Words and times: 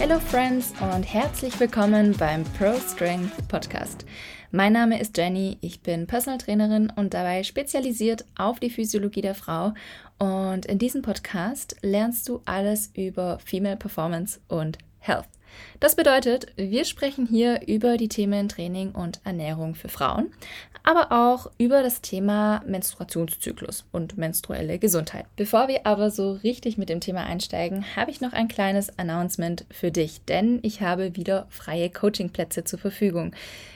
Hello 0.00 0.20
Friends 0.20 0.72
und 0.80 1.02
herzlich 1.02 1.58
willkommen 1.58 2.14
beim 2.16 2.44
Pro 2.56 2.72
Strength 2.74 3.48
Podcast. 3.48 4.06
Mein 4.52 4.72
Name 4.72 5.00
ist 5.00 5.18
Jenny, 5.18 5.58
ich 5.60 5.82
bin 5.82 6.06
Personal 6.06 6.38
Trainerin 6.38 6.92
und 6.94 7.14
dabei 7.14 7.42
spezialisiert 7.42 8.24
auf 8.36 8.60
die 8.60 8.70
Physiologie 8.70 9.22
der 9.22 9.34
Frau. 9.34 9.74
Und 10.18 10.66
in 10.66 10.78
diesem 10.78 11.02
Podcast 11.02 11.74
lernst 11.82 12.28
du 12.28 12.40
alles 12.44 12.92
über 12.94 13.40
Female 13.40 13.76
Performance 13.76 14.38
und 14.46 14.78
Health. 15.00 15.26
Das 15.80 15.94
bedeutet, 15.94 16.46
wir 16.56 16.84
sprechen 16.84 17.26
hier 17.26 17.66
über 17.68 17.96
die 17.96 18.08
Themen 18.08 18.48
Training 18.48 18.92
und 18.92 19.20
Ernährung 19.24 19.74
für 19.74 19.88
Frauen, 19.88 20.32
aber 20.82 21.12
auch 21.12 21.50
über 21.58 21.82
das 21.82 22.00
Thema 22.00 22.62
Menstruationszyklus 22.66 23.84
und 23.92 24.18
menstruelle 24.18 24.78
Gesundheit. 24.78 25.26
Bevor 25.36 25.68
wir 25.68 25.86
aber 25.86 26.10
so 26.10 26.32
richtig 26.32 26.78
mit 26.78 26.88
dem 26.88 27.00
Thema 27.00 27.24
einsteigen, 27.24 27.84
habe 27.94 28.10
ich 28.10 28.20
noch 28.20 28.32
ein 28.32 28.48
kleines 28.48 28.98
Announcement 28.98 29.66
für 29.70 29.90
dich, 29.90 30.24
denn 30.24 30.58
ich 30.62 30.80
habe 30.80 31.14
wieder 31.14 31.46
freie 31.50 31.90
Coachingplätze 31.90 32.64
zur 32.64 32.78
Verfügung. 32.78 33.32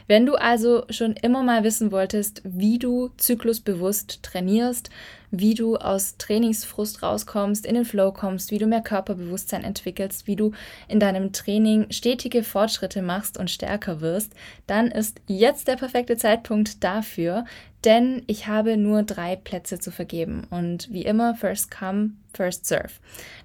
Wenn 0.09 0.27
du 0.27 0.35
also 0.35 0.85
schon 0.91 1.13
immer 1.15 1.43
mal 1.43 1.65
wissen 1.65 1.93
wolltest, 1.93 2.43
wie 2.45 2.79
du 2.79 3.11
zyklusbewusst 3.17 4.23
trainierst, 4.23 4.91
wie 5.33 5.55
du 5.55 5.77
aus 5.77 6.19
Trainingsfrust 6.19 7.03
rauskommst, 7.03 7.67
in 7.67 7.75
den 7.75 7.87
Flow 7.87 8.13
kommst, 8.13 8.51
wie 8.51 8.59
du 8.59 8.67
mehr 8.67 8.83
Körperbewusstsein 8.83 9.65
entwickelst, 9.65 10.27
wie 10.27 10.37
du 10.37 10.53
in 10.89 11.01
deinem 11.01 11.33
Training 11.33 11.91
stetige 11.91 12.45
Fortschritte 12.45 13.03
machst 13.03 13.39
und 13.39 13.51
stärker 13.51 14.03
wirst, 14.03 14.35
dann 14.67 14.89
ist 14.89 15.21
jetzt 15.27 15.69
der 15.69 15.77
perfekte 15.77 16.19
Zeitpunkt 16.19 16.85
dafür, 16.85 17.47
denn 17.85 18.23
ich 18.27 18.47
habe 18.47 18.77
nur 18.77 19.03
drei 19.03 19.35
Plätze 19.35 19.79
zu 19.79 19.91
vergeben 19.91 20.47
und 20.51 20.93
wie 20.93 21.05
immer, 21.05 21.35
first 21.35 21.71
come, 21.71 22.11
first 22.35 22.67
serve. 22.67 22.93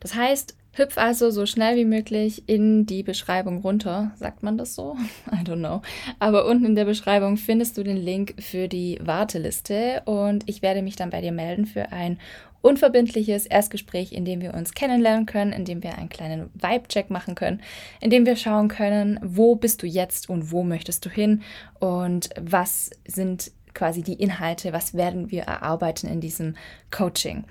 Das 0.02 0.14
heißt, 0.14 0.56
Hüpf 0.78 0.98
also 0.98 1.32
so 1.32 1.48
schnell 1.48 1.76
wie 1.76 1.86
möglich 1.86 2.44
in 2.48 2.86
die 2.86 3.02
Beschreibung 3.02 3.62
runter. 3.62 4.12
Sagt 4.16 4.44
man 4.44 4.58
das 4.58 4.76
so? 4.76 4.96
I 5.32 5.44
don't 5.44 5.58
know. 5.58 5.82
Aber 6.20 6.46
unten 6.46 6.66
in 6.66 6.76
der 6.76 6.86
Beschreibung 6.86 7.38
findest 7.38 7.78
du 7.78 7.84
den 7.84 7.98
Link 7.98 8.36
für 8.40 8.68
die 8.68 9.00
Warteliste 9.02 10.04
und 10.06 10.48
ich 10.48 10.62
werde 10.62 10.84
mich 10.84 10.96
dann 10.96 11.10
bei 11.10 11.22
dir 11.22 11.32
melden 11.32 11.66
für 11.66 11.92
ein 11.92 12.20
unverbindliches 12.62 13.46
Erstgespräch, 13.48 14.12
in 14.12 14.26
dem 14.26 14.42
wir 14.42 14.54
uns 14.54 14.74
kennenlernen 14.74 15.26
können, 15.26 15.52
in 15.52 15.66
dem 15.66 15.82
wir 15.82 15.98
einen 15.98 16.10
kleinen 16.10 16.50
Vibe-Check 16.54 17.10
machen 17.10 17.34
können, 17.34 17.62
in 18.00 18.10
dem 18.10 18.26
wir 18.26 18.36
schauen 18.36 18.68
können, 18.68 19.20
wo 19.24 19.56
bist 19.56 19.82
du 19.82 19.88
jetzt 19.88 20.30
und 20.30 20.52
wo 20.52 20.64
möchtest 20.64 21.06
du 21.06 21.10
hin 21.10 21.42
und 21.80 22.30
was 22.40 22.92
sind 23.08 23.52
quasi 23.74 24.04
die 24.04 24.14
Inhalte, 24.22 24.74
was 24.74 24.96
werden 24.96 25.32
wir 25.32 25.44
erarbeiten 25.44 26.08
in 26.08 26.20
diesem 26.20 26.56
Coaching. 26.92 27.46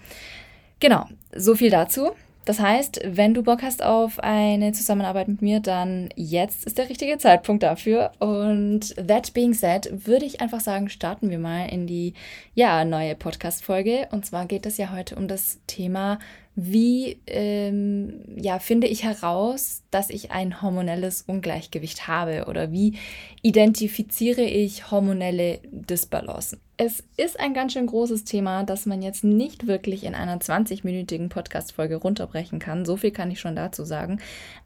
Genau, 0.81 1.07
so 1.35 1.55
viel 1.55 1.71
dazu. 1.71 2.11
Das 2.47 2.61
heißt, 2.61 3.01
wenn 3.05 3.35
du 3.35 3.43
Bock 3.43 3.63
hast 3.63 3.83
auf 3.83 4.21
eine 4.21 4.71
Zusammenarbeit 4.71 5.27
mit 5.27 5.43
mir, 5.43 5.59
dann 5.59 6.11
jetzt 6.15 6.65
ist 6.65 6.79
der 6.79 6.89
richtige 6.89 7.19
Zeitpunkt 7.19 7.65
dafür. 7.65 8.13
Und 8.21 8.95
that 9.09 9.35
being 9.35 9.53
said, 9.53 10.07
würde 10.07 10.25
ich 10.25 10.41
einfach 10.41 10.61
sagen, 10.61 10.89
starten 10.89 11.29
wir 11.29 11.41
mal 11.41 11.67
in 11.67 11.89
die 11.89 12.15
ja, 12.55 12.85
neue 12.85 13.17
Podcast-Folge. 13.17 14.07
Und 14.13 14.27
zwar 14.27 14.47
geht 14.47 14.65
es 14.65 14.79
ja 14.79 14.93
heute 14.93 15.17
um 15.17 15.27
das 15.27 15.59
Thema 15.67 16.21
wie 16.59 17.21
ähm, 17.27 18.23
ja, 18.37 18.59
finde 18.59 18.87
ich 18.87 19.05
heraus, 19.05 19.83
dass 19.91 20.09
ich 20.09 20.31
ein 20.31 20.63
hormonelles 20.63 21.23
Ungleichgewicht 21.27 22.09
habe 22.09 22.47
oder 22.49 22.73
wie 22.73 22.95
identifiziere 23.43 24.41
ich 24.41 24.91
hormonelle 24.91 25.61
Disbalancen? 25.71 26.61
Es 26.79 27.03
ist 27.17 27.41
ein 27.41 27.55
ganz 27.55 27.73
schön 27.73 27.87
großes 27.87 28.25
Thema, 28.25 28.63
das 28.63 28.85
man 28.85 29.01
jetzt 29.01 29.25
nicht 29.25 29.67
wirklich 29.67 30.05
in 30.05 30.15
einer 30.15 30.37
20-minütigen 30.37 31.31
Podcast-Folge 31.31 31.97
runterbrechen 31.97 32.59
kann. 32.59 32.85
So 32.85 32.99
viel 32.99 33.13
kann 33.13 33.31
ich 33.31 33.41
schon 33.41 33.57
dazu 33.57 33.87
sagen. 33.87 34.21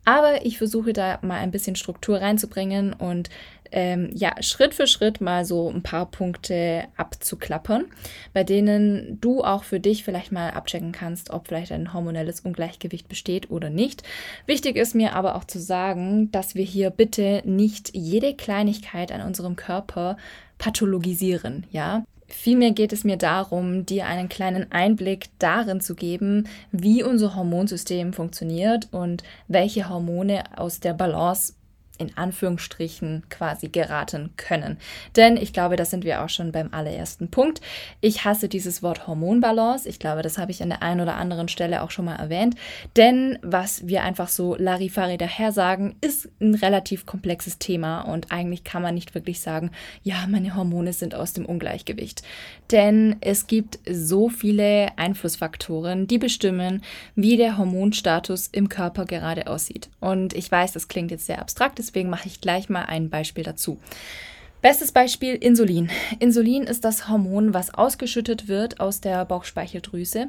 Aber 0.04 0.44
ich 0.44 0.59
versuche 0.59 0.93
da 0.93 1.20
mal 1.22 1.38
ein 1.38 1.53
bisschen 1.53 1.76
Struktur 1.76 2.20
reinzubringen 2.20 2.94
und 2.94 3.31
ähm, 3.72 4.10
ja, 4.14 4.34
Schritt 4.42 4.75
für 4.75 4.86
Schritt 4.86 5.20
mal 5.20 5.44
so 5.44 5.70
ein 5.70 5.82
paar 5.82 6.06
Punkte 6.06 6.84
abzuklappern, 6.97 7.84
bei 8.32 8.44
denen 8.44 9.19
du 9.20 9.42
auch 9.42 9.64
für 9.64 9.81
dich 9.81 10.04
vielleicht 10.04 10.32
mal 10.32 10.50
abchecken 10.50 10.92
kannst, 10.92 11.31
ob 11.31 11.48
vielleicht 11.48 11.72
ein 11.72 11.92
hormonelles 11.92 12.41
Ungleichgewicht 12.41 13.08
besteht 13.08 13.50
oder 13.50 13.70
nicht. 13.70 14.03
Wichtig 14.47 14.76
ist 14.76 14.94
mir 14.94 15.14
aber 15.14 15.36
auch 15.36 15.44
zu 15.44 15.60
sagen, 15.60 16.31
dass 16.32 16.54
wir 16.54 16.64
hier 16.64 16.91
bitte 16.91 17.42
nicht 17.44 17.94
jede 17.94 18.34
Kleinigkeit 18.34 19.12
an 19.12 19.22
unserem 19.22 19.56
Körper 19.56 20.16
pathologisieren, 20.58 21.66
ja. 21.70 22.04
Vielmehr 22.32 22.70
geht 22.70 22.92
es 22.92 23.02
mir 23.02 23.16
darum, 23.16 23.87
dir 23.87 24.06
einen 24.06 24.28
kleinen 24.28 24.70
Einblick 24.70 25.31
darin 25.41 25.81
zu 25.81 25.97
geben, 25.97 26.47
wie 26.70 27.02
unser 27.02 27.34
Hormonsystem 27.34 28.12
funktioniert 28.12 28.87
und 28.92 29.25
welche 29.48 29.88
Hormone 29.88 30.44
aus 30.56 30.78
der 30.78 30.94
Balance 30.94 31.54
in 32.00 32.16
Anführungsstrichen 32.16 33.25
quasi 33.28 33.69
geraten 33.69 34.31
können. 34.37 34.78
Denn 35.16 35.37
ich 35.37 35.53
glaube, 35.53 35.77
da 35.77 35.84
sind 35.84 36.05
wir 36.05 36.22
auch 36.25 36.28
schon 36.31 36.50
beim 36.50 36.72
allerersten 36.72 37.31
Punkt. 37.31 37.61
Ich 38.00 38.25
hasse 38.25 38.49
dieses 38.49 38.83
Wort 38.83 39.06
Hormonbalance. 39.06 39.88
Ich 39.88 39.99
glaube, 39.99 40.22
das 40.22 40.38
habe 40.38 40.50
ich 40.50 40.62
an 40.62 40.71
der 40.71 40.83
einen 40.83 41.03
oder 41.03 41.16
anderen 41.16 41.49
Stelle 41.49 41.83
auch 41.83 41.91
schon 41.91 42.06
mal 42.06 42.16
erwähnt. 42.16 42.56
Denn 42.97 43.38
was 43.43 43.87
wir 43.87 44.03
einfach 44.03 44.28
so 44.28 44.56
Larifari 44.56 45.19
daher 45.19 45.53
sagen, 45.53 45.97
ist 46.00 46.28
ein 46.41 46.55
relativ 46.55 47.05
komplexes 47.05 47.59
Thema 47.59 48.00
und 48.00 48.32
eigentlich 48.32 48.65
kann 48.65 48.82
man 48.82 48.94
nicht 48.94 49.15
wirklich 49.15 49.41
sagen, 49.41 49.71
ja, 50.03 50.27
meine 50.27 50.56
Hormone 50.56 50.93
sind 50.93 51.15
aus 51.15 51.34
dem 51.34 51.44
Ungleichgewicht. 51.44 52.22
Denn 52.71 53.17
es 53.21 53.47
gibt 53.47 53.78
so 53.88 54.28
viele 54.28 54.97
Einflussfaktoren, 54.97 56.06
die 56.06 56.19
bestimmen, 56.19 56.82
wie 57.15 57.37
der 57.37 57.59
Hormonstatus 57.59 58.49
im 58.49 58.69
Körper 58.69 59.05
gerade 59.05 59.49
aussieht. 59.49 59.91
Und 60.00 60.32
ich 60.32 60.50
weiß, 60.50 60.72
das 60.72 60.88
klingt 60.88 61.11
jetzt 61.11 61.27
sehr 61.27 61.41
abstrakt, 61.41 61.78
deswegen 61.91 62.11
mache 62.11 62.28
ich 62.28 62.41
gleich 62.41 62.69
mal 62.69 62.84
ein 62.84 63.11
Beispiel 63.11 63.45
dazu. 63.45 63.78
Bestes 64.62 64.93
Beispiel 64.93 65.34
Insulin. 65.34 65.91
Insulin 66.19 66.65
ist 66.65 66.84
das 66.84 67.09
Hormon, 67.09 67.55
was 67.55 67.73
ausgeschüttet 67.73 68.47
wird 68.47 68.78
aus 68.78 69.01
der 69.01 69.25
Bauchspeicheldrüse. 69.25 70.29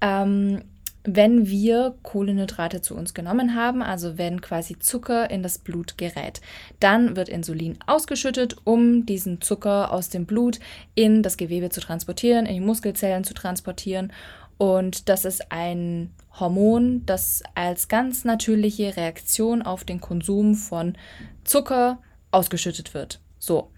Ähm, 0.00 0.62
wenn 1.06 1.48
wir 1.48 1.94
Kohlenhydrate 2.02 2.80
zu 2.80 2.94
uns 2.94 3.12
genommen 3.12 3.54
haben, 3.54 3.82
also 3.82 4.16
wenn 4.16 4.40
quasi 4.40 4.78
Zucker 4.78 5.30
in 5.30 5.42
das 5.42 5.58
Blut 5.58 5.98
gerät. 5.98 6.40
Dann 6.80 7.14
wird 7.14 7.28
Insulin 7.28 7.78
ausgeschüttet, 7.86 8.56
um 8.64 9.04
diesen 9.04 9.42
Zucker 9.42 9.92
aus 9.92 10.08
dem 10.08 10.24
Blut 10.24 10.60
in 10.94 11.22
das 11.22 11.36
Gewebe 11.36 11.68
zu 11.68 11.80
transportieren, 11.80 12.46
in 12.46 12.54
die 12.54 12.60
Muskelzellen 12.60 13.24
zu 13.24 13.34
transportieren. 13.34 14.12
Und 14.58 15.08
das 15.08 15.24
ist 15.24 15.50
ein 15.50 16.10
Hormon, 16.38 17.04
das 17.06 17.42
als 17.54 17.88
ganz 17.88 18.24
natürliche 18.24 18.96
Reaktion 18.96 19.62
auf 19.62 19.84
den 19.84 20.00
Konsum 20.00 20.54
von 20.54 20.96
Zucker 21.44 21.98
ausgeschüttet 22.30 22.94
wird. 22.94 23.20
So. 23.38 23.70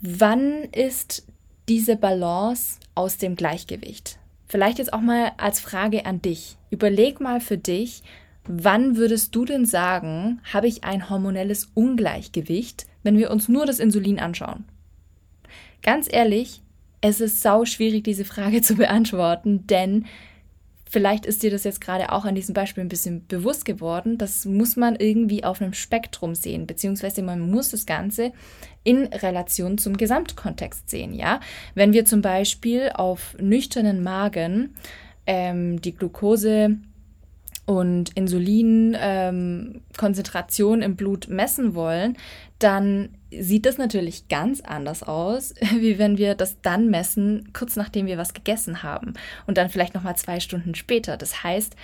Wann 0.00 0.64
ist 0.72 1.26
diese 1.68 1.96
Balance 1.96 2.78
aus 2.94 3.18
dem 3.18 3.36
Gleichgewicht? 3.36 4.18
Vielleicht 4.46 4.78
jetzt 4.78 4.92
auch 4.92 5.00
mal 5.00 5.32
als 5.38 5.60
Frage 5.60 6.06
an 6.06 6.22
dich. 6.22 6.56
Überleg 6.70 7.20
mal 7.20 7.40
für 7.40 7.58
dich, 7.58 8.02
wann 8.44 8.96
würdest 8.96 9.34
du 9.34 9.44
denn 9.44 9.66
sagen, 9.66 10.40
habe 10.52 10.68
ich 10.68 10.84
ein 10.84 11.10
hormonelles 11.10 11.70
Ungleichgewicht, 11.74 12.86
wenn 13.02 13.18
wir 13.18 13.30
uns 13.30 13.48
nur 13.48 13.66
das 13.66 13.80
Insulin 13.80 14.20
anschauen? 14.20 14.64
Ganz 15.82 16.08
ehrlich, 16.10 16.62
es 17.08 17.20
ist 17.20 17.42
sau 17.42 17.64
schwierig, 17.64 18.04
diese 18.04 18.24
Frage 18.24 18.60
zu 18.62 18.74
beantworten, 18.74 19.66
denn 19.66 20.06
vielleicht 20.88 21.26
ist 21.26 21.42
dir 21.42 21.50
das 21.50 21.64
jetzt 21.64 21.80
gerade 21.80 22.12
auch 22.12 22.24
an 22.24 22.34
diesem 22.34 22.54
Beispiel 22.54 22.82
ein 22.84 22.88
bisschen 22.88 23.26
bewusst 23.26 23.64
geworden. 23.64 24.18
Das 24.18 24.44
muss 24.44 24.76
man 24.76 24.96
irgendwie 24.96 25.44
auf 25.44 25.60
einem 25.60 25.72
Spektrum 25.72 26.34
sehen, 26.34 26.66
beziehungsweise 26.66 27.22
man 27.22 27.40
muss 27.50 27.70
das 27.70 27.86
Ganze 27.86 28.32
in 28.84 29.06
Relation 29.06 29.78
zum 29.78 29.96
Gesamtkontext 29.96 30.88
sehen. 30.88 31.12
Ja, 31.12 31.40
wenn 31.74 31.92
wir 31.92 32.04
zum 32.04 32.22
Beispiel 32.22 32.90
auf 32.94 33.36
nüchternen 33.40 34.02
Magen 34.02 34.74
ähm, 35.26 35.80
die 35.80 35.94
Glucose 35.94 36.76
und 37.66 38.10
Insulinkonzentration 38.10 40.78
ähm, 40.78 40.84
im 40.84 40.96
Blut 40.96 41.28
messen 41.28 41.74
wollen, 41.74 42.16
dann 42.58 43.10
sieht 43.30 43.66
das 43.66 43.76
natürlich 43.76 44.28
ganz 44.28 44.62
anders 44.62 45.02
aus, 45.02 45.54
wie 45.78 45.98
wenn 45.98 46.16
wir 46.16 46.34
das 46.34 46.60
dann 46.62 46.88
messen, 46.88 47.50
kurz 47.52 47.76
nachdem 47.76 48.06
wir 48.06 48.18
was 48.18 48.34
gegessen 48.34 48.82
haben 48.82 49.14
und 49.46 49.58
dann 49.58 49.68
vielleicht 49.68 49.94
nochmal 49.94 50.16
zwei 50.16 50.40
Stunden 50.40 50.74
später. 50.74 51.16
Das 51.16 51.42
heißt, 51.42 51.76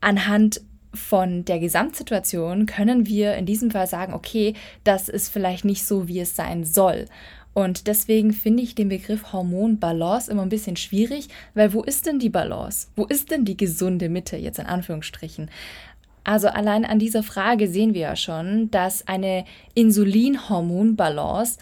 anhand 0.00 0.60
von 0.92 1.44
der 1.44 1.58
Gesamtsituation 1.58 2.66
können 2.66 3.06
wir 3.06 3.34
in 3.34 3.46
diesem 3.46 3.72
Fall 3.72 3.86
sagen, 3.86 4.12
okay, 4.12 4.54
das 4.84 5.08
ist 5.08 5.28
vielleicht 5.28 5.64
nicht 5.64 5.84
so, 5.84 6.06
wie 6.06 6.20
es 6.20 6.36
sein 6.36 6.64
soll. 6.64 7.06
Und 7.54 7.86
deswegen 7.86 8.32
finde 8.32 8.62
ich 8.62 8.74
den 8.74 8.88
Begriff 8.88 9.32
Hormonbalance 9.32 10.30
immer 10.30 10.42
ein 10.42 10.48
bisschen 10.48 10.76
schwierig, 10.76 11.28
weil 11.54 11.72
wo 11.72 11.82
ist 11.82 12.06
denn 12.06 12.18
die 12.18 12.28
Balance? 12.28 12.88
Wo 12.96 13.04
ist 13.04 13.30
denn 13.30 13.44
die 13.44 13.56
gesunde 13.56 14.08
Mitte 14.08 14.36
jetzt 14.36 14.58
in 14.58 14.66
Anführungsstrichen? 14.66 15.50
Also 16.24 16.48
allein 16.48 16.84
an 16.84 16.98
dieser 16.98 17.22
Frage 17.22 17.68
sehen 17.68 17.94
wir 17.94 18.00
ja 18.00 18.16
schon, 18.16 18.70
dass 18.70 19.06
eine 19.06 19.44
Insulinhormonbalance 19.74 21.58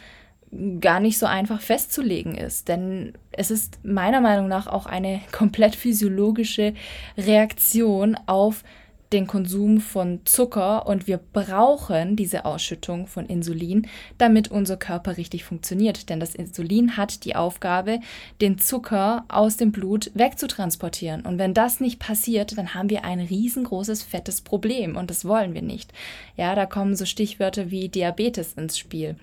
gar 0.81 1.01
nicht 1.01 1.19
so 1.19 1.27
einfach 1.27 1.61
festzulegen 1.61 2.37
ist. 2.37 2.69
Denn 2.69 3.13
es 3.33 3.51
ist 3.51 3.81
meiner 3.85 4.21
Meinung 4.21 4.49
nach 4.49 4.67
auch 4.67 4.87
eine 4.87 5.21
komplett 5.33 5.75
physiologische 5.75 6.75
Reaktion 7.19 8.17
auf 8.27 8.65
den 9.13 9.27
Konsum 9.27 9.81
von 9.81 10.21
Zucker 10.25 10.87
und 10.87 11.07
wir 11.07 11.19
brauchen 11.19 12.17
diese 12.17 12.45
Ausschüttung 12.45 13.07
von 13.07 13.27
Insulin, 13.27 13.87
damit 14.19 14.51
unser 14.51 14.77
Körper 14.77 15.17
richtig 15.17 15.45
funktioniert. 15.45 16.09
Denn 16.09 16.21
das 16.21 16.35
Insulin 16.35 16.97
hat 16.97 17.25
die 17.25 17.37
Aufgabe, 17.37 18.01
den 18.41 18.59
Zucker 18.59 19.25
aus 19.29 19.57
dem 19.57 19.73
Blut 19.73 20.11
wegzutransportieren. 20.15 21.27
Und 21.27 21.39
wenn 21.39 21.55
das 21.55 21.81
nicht 21.81 21.99
passiert, 21.99 22.57
dann 22.57 22.75
haben 22.75 22.91
wir 22.91 23.05
ein 23.05 23.21
riesengroßes, 23.21 24.03
fettes 24.03 24.41
Problem 24.41 24.97
und 24.97 25.11
das 25.11 25.25
wollen 25.25 25.55
wir 25.55 25.63
nicht. 25.63 25.93
Ja, 26.37 26.55
da 26.55 26.67
kommen 26.67 26.97
so 26.97 27.05
Stichwörter 27.05 27.71
wie 27.71 27.89
Diabetes 27.89 28.55
ins 28.55 28.79
Spiel 28.79 29.17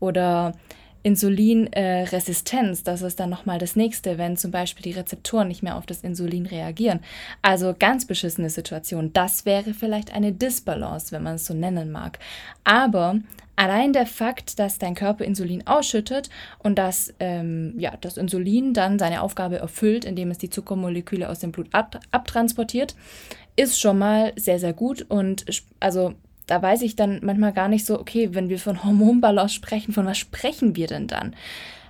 oder 0.00 0.54
Insulinresistenz, 1.02 2.84
das 2.84 3.02
ist 3.02 3.18
dann 3.18 3.30
nochmal 3.30 3.58
das 3.58 3.76
nächste, 3.76 4.18
wenn 4.18 4.36
zum 4.36 4.50
Beispiel 4.50 4.82
die 4.82 4.98
Rezeptoren 4.98 5.48
nicht 5.48 5.62
mehr 5.62 5.76
auf 5.76 5.86
das 5.86 6.02
Insulin 6.02 6.46
reagieren. 6.46 7.00
Also 7.42 7.74
ganz 7.78 8.06
beschissene 8.06 8.50
Situation. 8.50 9.12
Das 9.12 9.44
wäre 9.44 9.74
vielleicht 9.74 10.14
eine 10.14 10.32
Disbalance, 10.32 11.12
wenn 11.12 11.22
man 11.22 11.36
es 11.36 11.46
so 11.46 11.54
nennen 11.54 11.90
mag. 11.90 12.18
Aber 12.64 13.18
allein 13.56 13.92
der 13.92 14.06
Fakt, 14.06 14.58
dass 14.58 14.78
dein 14.78 14.94
Körper 14.94 15.24
Insulin 15.24 15.66
ausschüttet 15.66 16.30
und 16.58 16.76
dass 16.76 17.12
ähm, 17.18 17.74
ja, 17.78 17.96
das 18.00 18.16
Insulin 18.16 18.72
dann 18.72 18.98
seine 18.98 19.22
Aufgabe 19.22 19.58
erfüllt, 19.58 20.04
indem 20.04 20.30
es 20.30 20.38
die 20.38 20.50
Zuckermoleküle 20.50 21.28
aus 21.28 21.40
dem 21.40 21.52
Blut 21.52 21.68
ab 21.72 21.98
abtransportiert, 22.10 22.94
ist 23.56 23.80
schon 23.80 23.98
mal 23.98 24.32
sehr, 24.36 24.58
sehr 24.58 24.72
gut. 24.72 25.02
Und 25.08 25.44
also 25.80 26.14
da 26.46 26.60
weiß 26.60 26.82
ich 26.82 26.96
dann 26.96 27.20
manchmal 27.22 27.52
gar 27.52 27.68
nicht 27.68 27.86
so, 27.86 27.98
okay, 27.98 28.30
wenn 28.32 28.48
wir 28.48 28.58
von 28.58 28.84
Hormonbalance 28.84 29.54
sprechen, 29.54 29.92
von 29.92 30.06
was 30.06 30.18
sprechen 30.18 30.76
wir 30.76 30.86
denn 30.86 31.06
dann? 31.06 31.34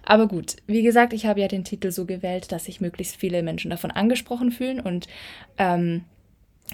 Aber 0.04 0.26
gut, 0.26 0.56
wie 0.66 0.82
gesagt, 0.82 1.12
ich 1.12 1.26
habe 1.26 1.40
ja 1.40 1.48
den 1.48 1.64
Titel 1.64 1.90
so 1.90 2.06
gewählt, 2.06 2.50
dass 2.52 2.64
sich 2.64 2.80
möglichst 2.80 3.16
viele 3.16 3.42
Menschen 3.42 3.70
davon 3.70 3.90
angesprochen 3.90 4.50
fühlen 4.50 4.80
und 4.80 5.06
ähm, 5.58 6.04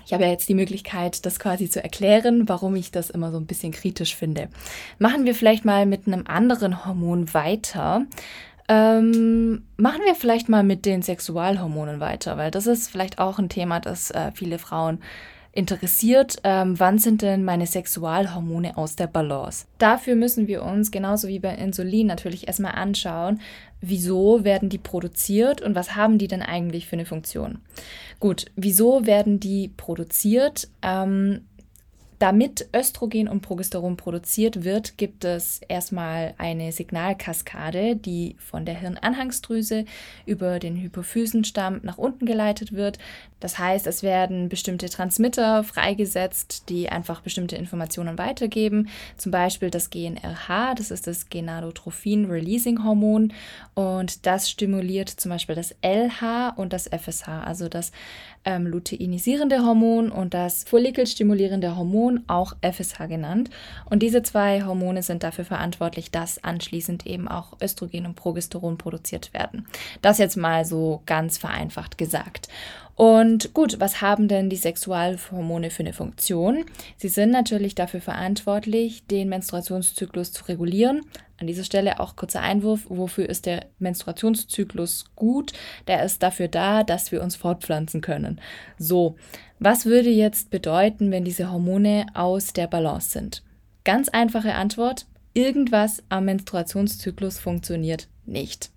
ich 0.07 0.13
habe 0.13 0.25
ja 0.25 0.31
jetzt 0.31 0.49
die 0.49 0.55
Möglichkeit, 0.55 1.27
das 1.27 1.39
quasi 1.39 1.69
zu 1.69 1.83
erklären, 1.83 2.49
warum 2.49 2.77
ich 2.77 2.91
das 2.91 3.11
immer 3.11 3.31
so 3.33 3.39
ein 3.39 3.47
bisschen 3.47 3.73
kritisch 3.73 4.15
finde. 4.15 4.49
Machen 4.99 5.25
wir 5.25 5.35
vielleicht 5.35 5.65
mal 5.65 5.87
mit 5.87 6.07
einem 6.07 6.25
anderen 6.27 6.85
Hormon 6.85 7.35
weiter. 7.35 8.07
Ähm, 8.69 9.65
machen 9.77 10.03
wir 10.05 10.15
vielleicht 10.15 10.49
mal 10.49 10.63
mit 10.63 10.85
den 10.85 11.03
Sexualhormonen 11.03 12.01
weiter, 12.01 12.37
weil 12.37 12.51
das 12.51 12.67
ist 12.67 12.91
vielleicht 12.91 13.19
auch 13.19 13.39
ein 13.39 13.49
Thema, 13.49 13.81
das 13.81 14.11
äh, 14.11 14.31
viele 14.35 14.59
Frauen 14.59 15.01
interessiert, 15.59 16.37
ähm, 16.45 16.79
wann 16.79 16.99
sind 16.99 17.21
denn 17.21 17.45
meine 17.45 17.67
Sexualhormone 17.67 18.77
aus 18.77 18.95
der 18.95 19.09
Balance? 19.09 19.67
Dafür 19.79 20.15
müssen 20.15 20.47
wir 20.47 20.63
uns 20.63 20.93
genauso 20.93 21.27
wie 21.27 21.41
bei 21.41 21.53
Insulin 21.53 22.07
natürlich 22.07 22.47
erstmal 22.47 22.77
anschauen, 22.77 23.41
wieso 23.81 24.45
werden 24.45 24.69
die 24.69 24.79
produziert 24.79 25.61
und 25.61 25.75
was 25.75 25.97
haben 25.97 26.17
die 26.19 26.29
denn 26.29 26.43
eigentlich 26.43 26.87
für 26.87 26.95
eine 26.95 27.07
Funktion. 27.07 27.59
Gut, 28.21 28.47
wieso 28.55 29.05
werden 29.05 29.41
die 29.41 29.73
produziert? 29.77 30.69
Ähm, 30.81 31.41
damit 32.19 32.69
Östrogen 32.75 33.29
und 33.29 33.43
Progesteron 33.43 33.97
produziert 33.97 34.65
wird, 34.65 34.99
gibt 34.99 35.25
es 35.25 35.61
erstmal 35.69 36.35
eine 36.39 36.73
Signalkaskade, 36.73 37.95
die 37.95 38.37
von 38.39 38.65
der 38.65 38.79
Hirnanhangsdrüse 38.79 39.85
über 40.27 40.59
den 40.59 40.77
Hypophysenstamm 40.77 41.81
nach 41.83 41.99
unten 41.99 42.27
geleitet 42.27 42.73
wird. 42.73 42.99
Das 43.41 43.59
heißt, 43.59 43.87
es 43.87 44.03
werden 44.03 44.49
bestimmte 44.49 44.89
Transmitter 44.89 45.63
freigesetzt, 45.63 46.69
die 46.69 46.89
einfach 46.89 47.21
bestimmte 47.21 47.55
Informationen 47.55 48.19
weitergeben. 48.19 48.89
Zum 49.17 49.31
Beispiel 49.31 49.71
das 49.71 49.91
GNRH, 49.91 50.75
das 50.75 50.91
ist 50.91 51.07
das 51.07 51.31
Gonadotrophin-Releasing-Hormon 51.31 53.33
und 53.75 54.27
das 54.27 54.51
stimuliert 54.51 55.09
zum 55.09 55.31
Beispiel 55.31 55.55
das 55.55 55.75
LH 55.83 56.55
und 56.57 56.73
das 56.73 56.89
FSH, 56.89 57.29
also 57.29 57.69
das 57.69 57.93
ähm, 58.45 58.67
luteinisierende 58.67 59.65
Hormon 59.65 60.11
und 60.11 60.35
das 60.35 60.65
follikelstimulierende 60.65 61.77
Hormon, 61.77 62.25
auch 62.27 62.55
FSH 62.63 63.07
genannt. 63.09 63.51
Und 63.89 64.03
diese 64.03 64.23
zwei 64.23 64.65
Hormone 64.65 65.03
sind 65.03 65.23
dafür 65.23 65.45
verantwortlich, 65.45 66.11
dass 66.11 66.43
anschließend 66.43 67.07
eben 67.07 67.29
auch 67.29 67.61
Östrogen 67.61 68.07
und 68.07 68.15
Progesteron 68.15 68.79
produziert 68.79 69.33
werden. 69.35 69.67
Das 70.03 70.19
jetzt 70.19 70.37
mal 70.37 70.65
so 70.65 71.03
ganz 71.07 71.39
vereinfacht 71.39 71.99
gesagt. 71.99 72.49
Und 72.99 73.55
gut, 73.55 73.79
was 73.79 74.03
haben 74.03 74.27
denn 74.27 74.51
die 74.51 74.57
Sexualhormone 74.57 75.71
für 75.71 75.85
eine 75.85 75.93
Funktion? 75.93 76.65
Sie 76.97 77.07
sind 77.07 77.31
natürlich 77.31 77.77
dafür 77.77 78.01
verantwortlich, 78.01 79.07
den 79.07 79.29
Menstruationszyklus 79.29 80.33
zu 80.33 80.47
regulieren. 80.47 81.03
An 81.39 81.47
dieser 81.47 81.63
Stelle 81.63 82.01
auch 82.01 82.17
kurzer 82.17 82.41
Einwurf, 82.41 82.87
wofür 82.89 83.29
ist 83.29 83.47
der 83.47 83.67
Menstruationszyklus 83.79 85.05
gut? 85.15 85.53
Der 85.87 86.03
ist 86.03 86.25
dafür 86.25 86.49
da, 86.49 86.83
dass 86.83 87.13
wir 87.13 87.23
uns 87.23 87.37
fortpflanzen 87.37 88.01
können. 88.01 88.41
So, 88.79 89.15
was 89.61 89.87
würde 89.87 90.11
jetzt 90.11 90.51
bedeuten, 90.51 91.13
wenn 91.13 91.25
diese 91.25 91.53
Hormone 91.53 92.07
aus 92.15 92.53
der 92.53 92.67
Balance 92.67 93.13
sind? 93.13 93.45
Ganz 93.85 94.09
einfache 94.09 94.55
Antwort, 94.55 95.07
irgendwas 95.35 96.03
am 96.09 96.25
Menstruationszyklus 96.25 97.39
funktioniert 97.39 98.09
nicht. 98.29 98.71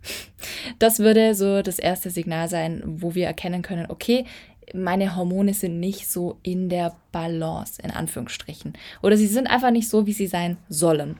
Das 0.80 1.00
würde 1.00 1.36
so 1.36 1.62
das 1.62 1.80
erste 1.80 2.10
Signal 2.10 2.50
sein, 2.50 2.82
wo 2.86 3.16
wir 3.16 3.26
erkennen 3.26 3.62
können, 3.62 3.86
okay, 3.90 4.26
meine 4.74 5.16
Hormone 5.16 5.54
sind 5.54 5.80
nicht 5.80 6.10
so 6.10 6.38
in 6.44 6.70
der 6.70 6.96
Balance, 7.12 7.82
in 7.82 7.92
Anführungsstrichen. 7.92 8.74
Oder 9.02 9.18
sie 9.18 9.28
sind 9.28 9.48
einfach 9.48 9.72
nicht 9.72 9.90
so, 9.90 10.06
wie 10.06 10.14
sie 10.14 10.28
sein 10.28 10.58
sollen. 10.70 11.18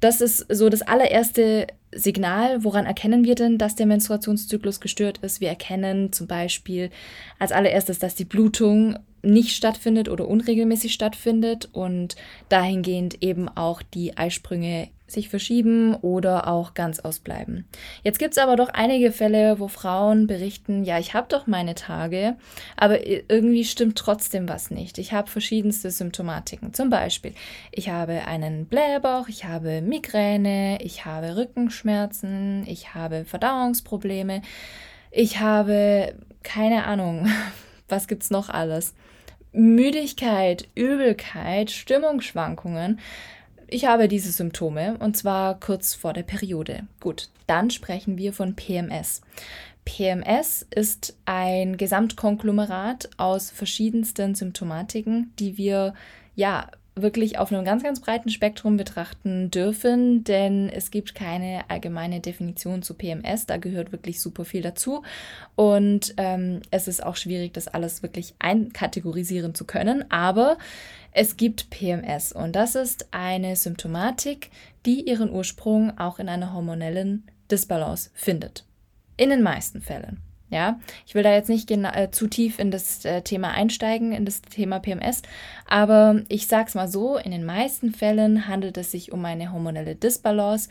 Das 0.00 0.20
ist 0.20 0.46
so 0.48 0.68
das 0.68 0.82
allererste 0.82 1.66
Signal. 1.92 2.64
Woran 2.64 2.86
erkennen 2.86 3.24
wir 3.24 3.34
denn, 3.34 3.58
dass 3.58 3.76
der 3.76 3.86
Menstruationszyklus 3.86 4.80
gestört 4.80 5.18
ist? 5.18 5.40
Wir 5.40 5.48
erkennen 5.48 6.12
zum 6.12 6.26
Beispiel 6.26 6.90
als 7.38 7.52
allererstes, 7.52 7.98
dass 7.98 8.14
die 8.14 8.24
Blutung 8.24 8.98
nicht 9.22 9.56
stattfindet 9.56 10.08
oder 10.08 10.28
unregelmäßig 10.28 10.92
stattfindet 10.92 11.68
und 11.72 12.16
dahingehend 12.48 13.22
eben 13.22 13.48
auch 13.48 13.82
die 13.82 14.16
Eisprünge 14.16 14.88
sich 15.10 15.28
verschieben 15.28 15.94
oder 15.96 16.46
auch 16.46 16.74
ganz 16.74 17.00
ausbleiben. 17.00 17.66
Jetzt 18.02 18.18
gibt 18.18 18.32
es 18.32 18.38
aber 18.38 18.56
doch 18.56 18.68
einige 18.68 19.12
Fälle, 19.12 19.58
wo 19.58 19.68
Frauen 19.68 20.26
berichten, 20.26 20.84
ja, 20.84 20.98
ich 20.98 21.14
habe 21.14 21.26
doch 21.28 21.46
meine 21.46 21.74
Tage, 21.74 22.36
aber 22.76 23.06
irgendwie 23.06 23.64
stimmt 23.64 23.98
trotzdem 23.98 24.48
was 24.48 24.70
nicht. 24.70 24.98
Ich 24.98 25.12
habe 25.12 25.28
verschiedenste 25.28 25.90
Symptomatiken. 25.90 26.72
Zum 26.72 26.90
Beispiel, 26.90 27.34
ich 27.72 27.88
habe 27.90 28.26
einen 28.26 28.66
Blähbauch, 28.66 29.28
ich 29.28 29.44
habe 29.44 29.82
Migräne, 29.82 30.78
ich 30.82 31.04
habe 31.04 31.36
Rückenschmerzen, 31.36 32.64
ich 32.66 32.94
habe 32.94 33.24
Verdauungsprobleme, 33.24 34.42
ich 35.10 35.40
habe 35.40 36.14
keine 36.42 36.84
Ahnung, 36.84 37.28
was 37.88 38.06
gibt 38.06 38.22
es 38.22 38.30
noch 38.30 38.48
alles? 38.48 38.94
Müdigkeit, 39.52 40.68
Übelkeit, 40.74 41.70
Stimmungsschwankungen. 41.70 43.00
Ich 43.66 43.86
habe 43.86 44.08
diese 44.08 44.32
Symptome 44.32 44.96
und 44.98 45.16
zwar 45.16 45.58
kurz 45.58 45.94
vor 45.94 46.12
der 46.12 46.22
Periode. 46.22 46.86
Gut, 47.00 47.28
dann 47.46 47.70
sprechen 47.70 48.18
wir 48.18 48.32
von 48.32 48.54
PMS. 48.54 49.22
PMS 49.84 50.66
ist 50.74 51.16
ein 51.24 51.76
Gesamtkonglomerat 51.76 53.10
aus 53.16 53.50
verschiedensten 53.50 54.34
Symptomatiken, 54.34 55.32
die 55.38 55.56
wir 55.56 55.94
ja 56.36 56.68
wirklich 57.02 57.38
auf 57.38 57.52
einem 57.52 57.64
ganz, 57.64 57.82
ganz 57.82 58.00
breiten 58.00 58.30
Spektrum 58.30 58.76
betrachten 58.76 59.50
dürfen, 59.50 60.24
denn 60.24 60.68
es 60.68 60.90
gibt 60.90 61.14
keine 61.14 61.64
allgemeine 61.68 62.20
Definition 62.20 62.82
zu 62.82 62.94
PMS. 62.94 63.46
Da 63.46 63.56
gehört 63.56 63.92
wirklich 63.92 64.20
super 64.20 64.44
viel 64.44 64.62
dazu. 64.62 65.02
Und 65.56 66.14
ähm, 66.16 66.60
es 66.70 66.88
ist 66.88 67.02
auch 67.04 67.16
schwierig, 67.16 67.52
das 67.52 67.68
alles 67.68 68.02
wirklich 68.02 68.34
einkategorisieren 68.38 69.54
zu 69.54 69.64
können. 69.64 70.10
Aber 70.10 70.58
es 71.12 71.36
gibt 71.36 71.70
PMS 71.70 72.32
und 72.32 72.54
das 72.54 72.74
ist 72.74 73.08
eine 73.10 73.56
Symptomatik, 73.56 74.50
die 74.86 75.08
ihren 75.08 75.30
Ursprung 75.30 75.98
auch 75.98 76.18
in 76.18 76.28
einer 76.28 76.52
hormonellen 76.52 77.24
Disbalance 77.50 78.10
findet. 78.14 78.64
In 79.16 79.30
den 79.30 79.42
meisten 79.42 79.82
Fällen. 79.82 80.22
Ja, 80.50 80.80
ich 81.06 81.14
will 81.14 81.22
da 81.22 81.32
jetzt 81.32 81.48
nicht 81.48 81.70
äh, 81.70 82.10
zu 82.10 82.26
tief 82.26 82.58
in 82.58 82.72
das 82.72 83.04
äh, 83.04 83.22
Thema 83.22 83.52
einsteigen, 83.52 84.12
in 84.12 84.24
das 84.24 84.42
Thema 84.42 84.80
PMS, 84.80 85.22
aber 85.66 86.22
ich 86.28 86.48
sag's 86.48 86.74
mal 86.74 86.88
so: 86.88 87.16
In 87.16 87.30
den 87.30 87.44
meisten 87.44 87.92
Fällen 87.92 88.48
handelt 88.48 88.76
es 88.76 88.90
sich 88.90 89.12
um 89.12 89.24
eine 89.24 89.52
hormonelle 89.52 89.94
Disbalance 89.94 90.68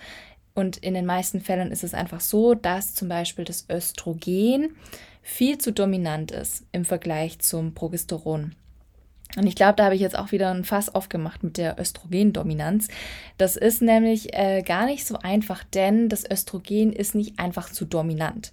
und 0.54 0.78
in 0.78 0.94
den 0.94 1.06
meisten 1.06 1.40
Fällen 1.40 1.72
ist 1.72 1.86
es 1.86 1.94
einfach 1.94 2.20
so, 2.20 2.54
dass 2.54 2.94
zum 2.94 3.08
Beispiel 3.08 3.46
das 3.46 3.68
Östrogen 3.70 4.76
viel 5.22 5.58
zu 5.58 5.72
dominant 5.72 6.32
ist 6.32 6.66
im 6.74 6.84
Vergleich 6.84 7.40
zum 7.40 7.74
Progesteron. 7.74 8.56
Und 9.38 9.46
ich 9.46 9.56
glaube, 9.56 9.76
da 9.76 9.86
habe 9.86 9.96
ich 9.96 10.02
jetzt 10.02 10.18
auch 10.18 10.32
wieder 10.32 10.50
ein 10.50 10.64
Fass 10.64 10.94
aufgemacht 10.94 11.44
mit 11.44 11.58
der 11.58 11.80
Östrogendominanz. 11.80 12.88
Das 13.38 13.58
ist 13.58 13.82
nämlich 13.82 14.34
äh, 14.34 14.64
gar 14.64 14.88
nicht 14.88 15.06
so 15.06 15.20
einfach, 15.20 15.64
denn 15.64 16.10
das 16.10 16.30
Östrogen 16.30 16.92
ist 16.92 17.14
nicht 17.14 17.38
einfach 17.38 17.72
zu 17.72 17.86
dominant, 17.86 18.52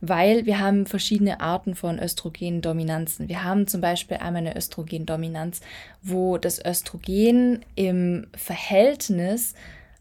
weil 0.00 0.46
wir 0.46 0.60
haben 0.60 0.86
verschiedene 0.86 1.40
Arten 1.40 1.74
von 1.74 1.98
Östrogendominanzen. 1.98 3.28
Wir 3.28 3.44
haben 3.44 3.66
zum 3.66 3.82
Beispiel 3.82 4.16
einmal 4.16 4.40
eine 4.40 4.56
Östrogendominanz, 4.56 5.60
wo 6.00 6.38
das 6.38 6.64
Östrogen 6.64 7.60
im 7.74 8.26
Verhältnis 8.34 9.52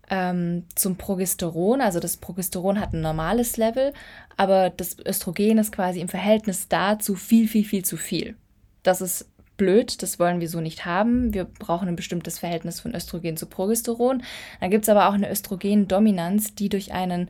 ähm, 0.09 0.63
zum 0.73 0.95
Progesteron, 0.95 1.81
also 1.81 1.99
das 1.99 2.15
Progesteron 2.15 2.79
hat 2.79 2.93
ein 2.93 3.01
normales 3.01 3.57
Level, 3.57 3.91
aber 4.37 4.69
das 4.69 4.97
Östrogen 5.05 5.57
ist 5.57 5.73
quasi 5.73 5.99
im 5.99 6.07
Verhältnis 6.07 6.69
dazu 6.69 7.15
viel, 7.15 7.49
viel, 7.49 7.65
viel 7.65 7.83
zu 7.83 7.97
viel. 7.97 8.35
Das 8.83 9.01
ist 9.01 9.27
blöd, 9.57 10.01
das 10.01 10.19
wollen 10.19 10.39
wir 10.39 10.50
so 10.50 10.62
nicht 10.62 10.86
haben. 10.86 11.33
Wir 11.33 11.45
brauchen 11.45 11.88
ein 11.88 11.95
bestimmtes 11.95 12.39
Verhältnis 12.39 12.79
von 12.79 12.95
Östrogen 12.95 13.38
zu 13.38 13.45
Progesteron. 13.45 14.24
Dann 14.60 14.72
gibt 14.72 14.83
es 14.83 14.89
aber 14.89 15.07
auch 15.10 15.13
eine 15.13 15.29
Östrogendominanz, 15.29 16.55
die 16.55 16.69
durch 16.69 16.93
einen 16.93 17.29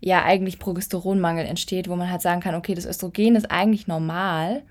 ja 0.00 0.22
eigentlich 0.22 0.58
Progesteronmangel 0.58 1.46
entsteht, 1.46 1.88
wo 1.88 1.96
man 1.96 2.10
halt 2.10 2.22
sagen 2.22 2.40
kann, 2.40 2.54
okay, 2.54 2.74
das 2.74 2.86
Östrogen 2.86 3.36
ist 3.36 3.50
eigentlich 3.50 3.86
normal, 3.86 4.62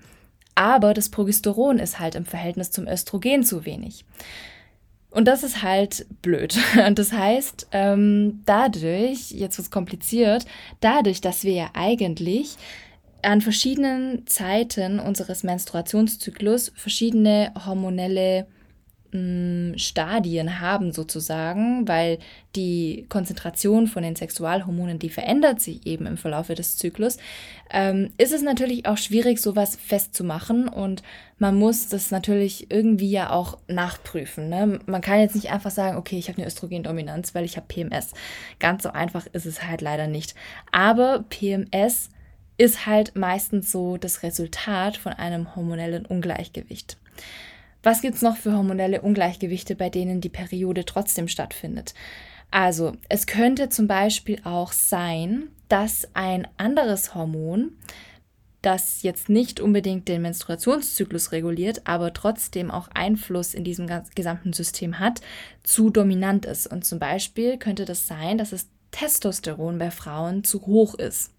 aber 0.54 0.94
das 0.94 1.08
Progesteron 1.08 1.78
ist 1.78 1.98
halt 1.98 2.14
im 2.14 2.24
Verhältnis 2.24 2.70
zum 2.70 2.86
Östrogen 2.86 3.42
zu 3.42 3.64
wenig. 3.64 4.04
Und 5.10 5.26
das 5.26 5.44
ist 5.44 5.62
halt 5.62 6.06
blöd. 6.22 6.56
Und 6.86 6.98
das 6.98 7.12
heißt, 7.12 7.68
ähm, 7.72 8.42
dadurch, 8.46 9.30
jetzt 9.30 9.58
wird 9.58 9.66
es 9.66 9.70
kompliziert, 9.70 10.44
dadurch, 10.80 11.20
dass 11.20 11.44
wir 11.44 11.52
ja 11.52 11.70
eigentlich 11.74 12.56
an 13.24 13.40
verschiedenen 13.40 14.26
Zeiten 14.26 14.98
unseres 14.98 15.42
Menstruationszyklus 15.42 16.72
verschiedene 16.76 17.52
hormonelle 17.66 18.46
mh, 19.14 19.78
Stadien 19.78 20.60
haben 20.60 20.92
sozusagen, 20.92 21.88
weil 21.88 22.18
die 22.56 23.06
Konzentration 23.08 23.86
von 23.86 24.02
den 24.02 24.16
Sexualhormonen, 24.16 24.98
die 24.98 25.08
verändert 25.08 25.60
sich 25.60 25.86
eben 25.86 26.06
im 26.06 26.16
Verlauf 26.16 26.48
des 26.48 26.76
Zyklus, 26.76 27.16
ähm, 27.70 28.10
ist 28.18 28.32
es 28.32 28.42
natürlich 28.42 28.86
auch 28.86 28.98
schwierig, 28.98 29.40
sowas 29.40 29.76
festzumachen 29.76 30.68
und 30.68 31.02
man 31.38 31.56
muss 31.56 31.88
das 31.88 32.10
natürlich 32.10 32.70
irgendwie 32.70 33.10
ja 33.10 33.30
auch 33.30 33.58
nachprüfen. 33.66 34.48
Ne? 34.48 34.78
Man 34.86 35.00
kann 35.00 35.20
jetzt 35.20 35.34
nicht 35.34 35.50
einfach 35.50 35.70
sagen, 35.70 35.96
okay, 35.96 36.18
ich 36.18 36.28
habe 36.28 36.38
eine 36.38 36.46
Östrogendominanz, 36.46 37.34
weil 37.34 37.44
ich 37.44 37.56
habe 37.56 37.66
PMS. 37.66 38.12
Ganz 38.60 38.82
so 38.82 38.90
einfach 38.90 39.26
ist 39.32 39.46
es 39.46 39.62
halt 39.62 39.80
leider 39.80 40.06
nicht. 40.06 40.34
Aber 40.70 41.24
PMS 41.28 42.10
ist 42.56 42.86
halt 42.86 43.16
meistens 43.16 43.72
so 43.72 43.96
das 43.96 44.22
Resultat 44.22 44.96
von 44.96 45.12
einem 45.12 45.56
hormonellen 45.56 46.06
Ungleichgewicht. 46.06 46.96
Was 47.82 48.00
gibt 48.00 48.16
es 48.16 48.22
noch 48.22 48.36
für 48.36 48.52
hormonelle 48.52 49.02
Ungleichgewichte, 49.02 49.76
bei 49.76 49.90
denen 49.90 50.20
die 50.20 50.30
Periode 50.30 50.84
trotzdem 50.84 51.28
stattfindet? 51.28 51.94
Also, 52.50 52.96
es 53.08 53.26
könnte 53.26 53.68
zum 53.68 53.88
Beispiel 53.88 54.40
auch 54.44 54.72
sein, 54.72 55.48
dass 55.68 56.08
ein 56.14 56.48
anderes 56.56 57.14
Hormon, 57.14 57.72
das 58.62 59.02
jetzt 59.02 59.28
nicht 59.28 59.60
unbedingt 59.60 60.08
den 60.08 60.22
Menstruationszyklus 60.22 61.32
reguliert, 61.32 61.82
aber 61.84 62.14
trotzdem 62.14 62.70
auch 62.70 62.88
Einfluss 62.94 63.52
in 63.52 63.64
diesem 63.64 63.90
gesamten 64.14 64.54
System 64.54 64.98
hat, 64.98 65.20
zu 65.62 65.90
dominant 65.90 66.46
ist. 66.46 66.66
Und 66.66 66.86
zum 66.86 66.98
Beispiel 66.98 67.58
könnte 67.58 67.84
das 67.84 68.06
sein, 68.06 68.38
dass 68.38 68.50
das 68.50 68.68
Testosteron 68.92 69.76
bei 69.76 69.90
Frauen 69.90 70.44
zu 70.44 70.64
hoch 70.64 70.94
ist. 70.94 71.33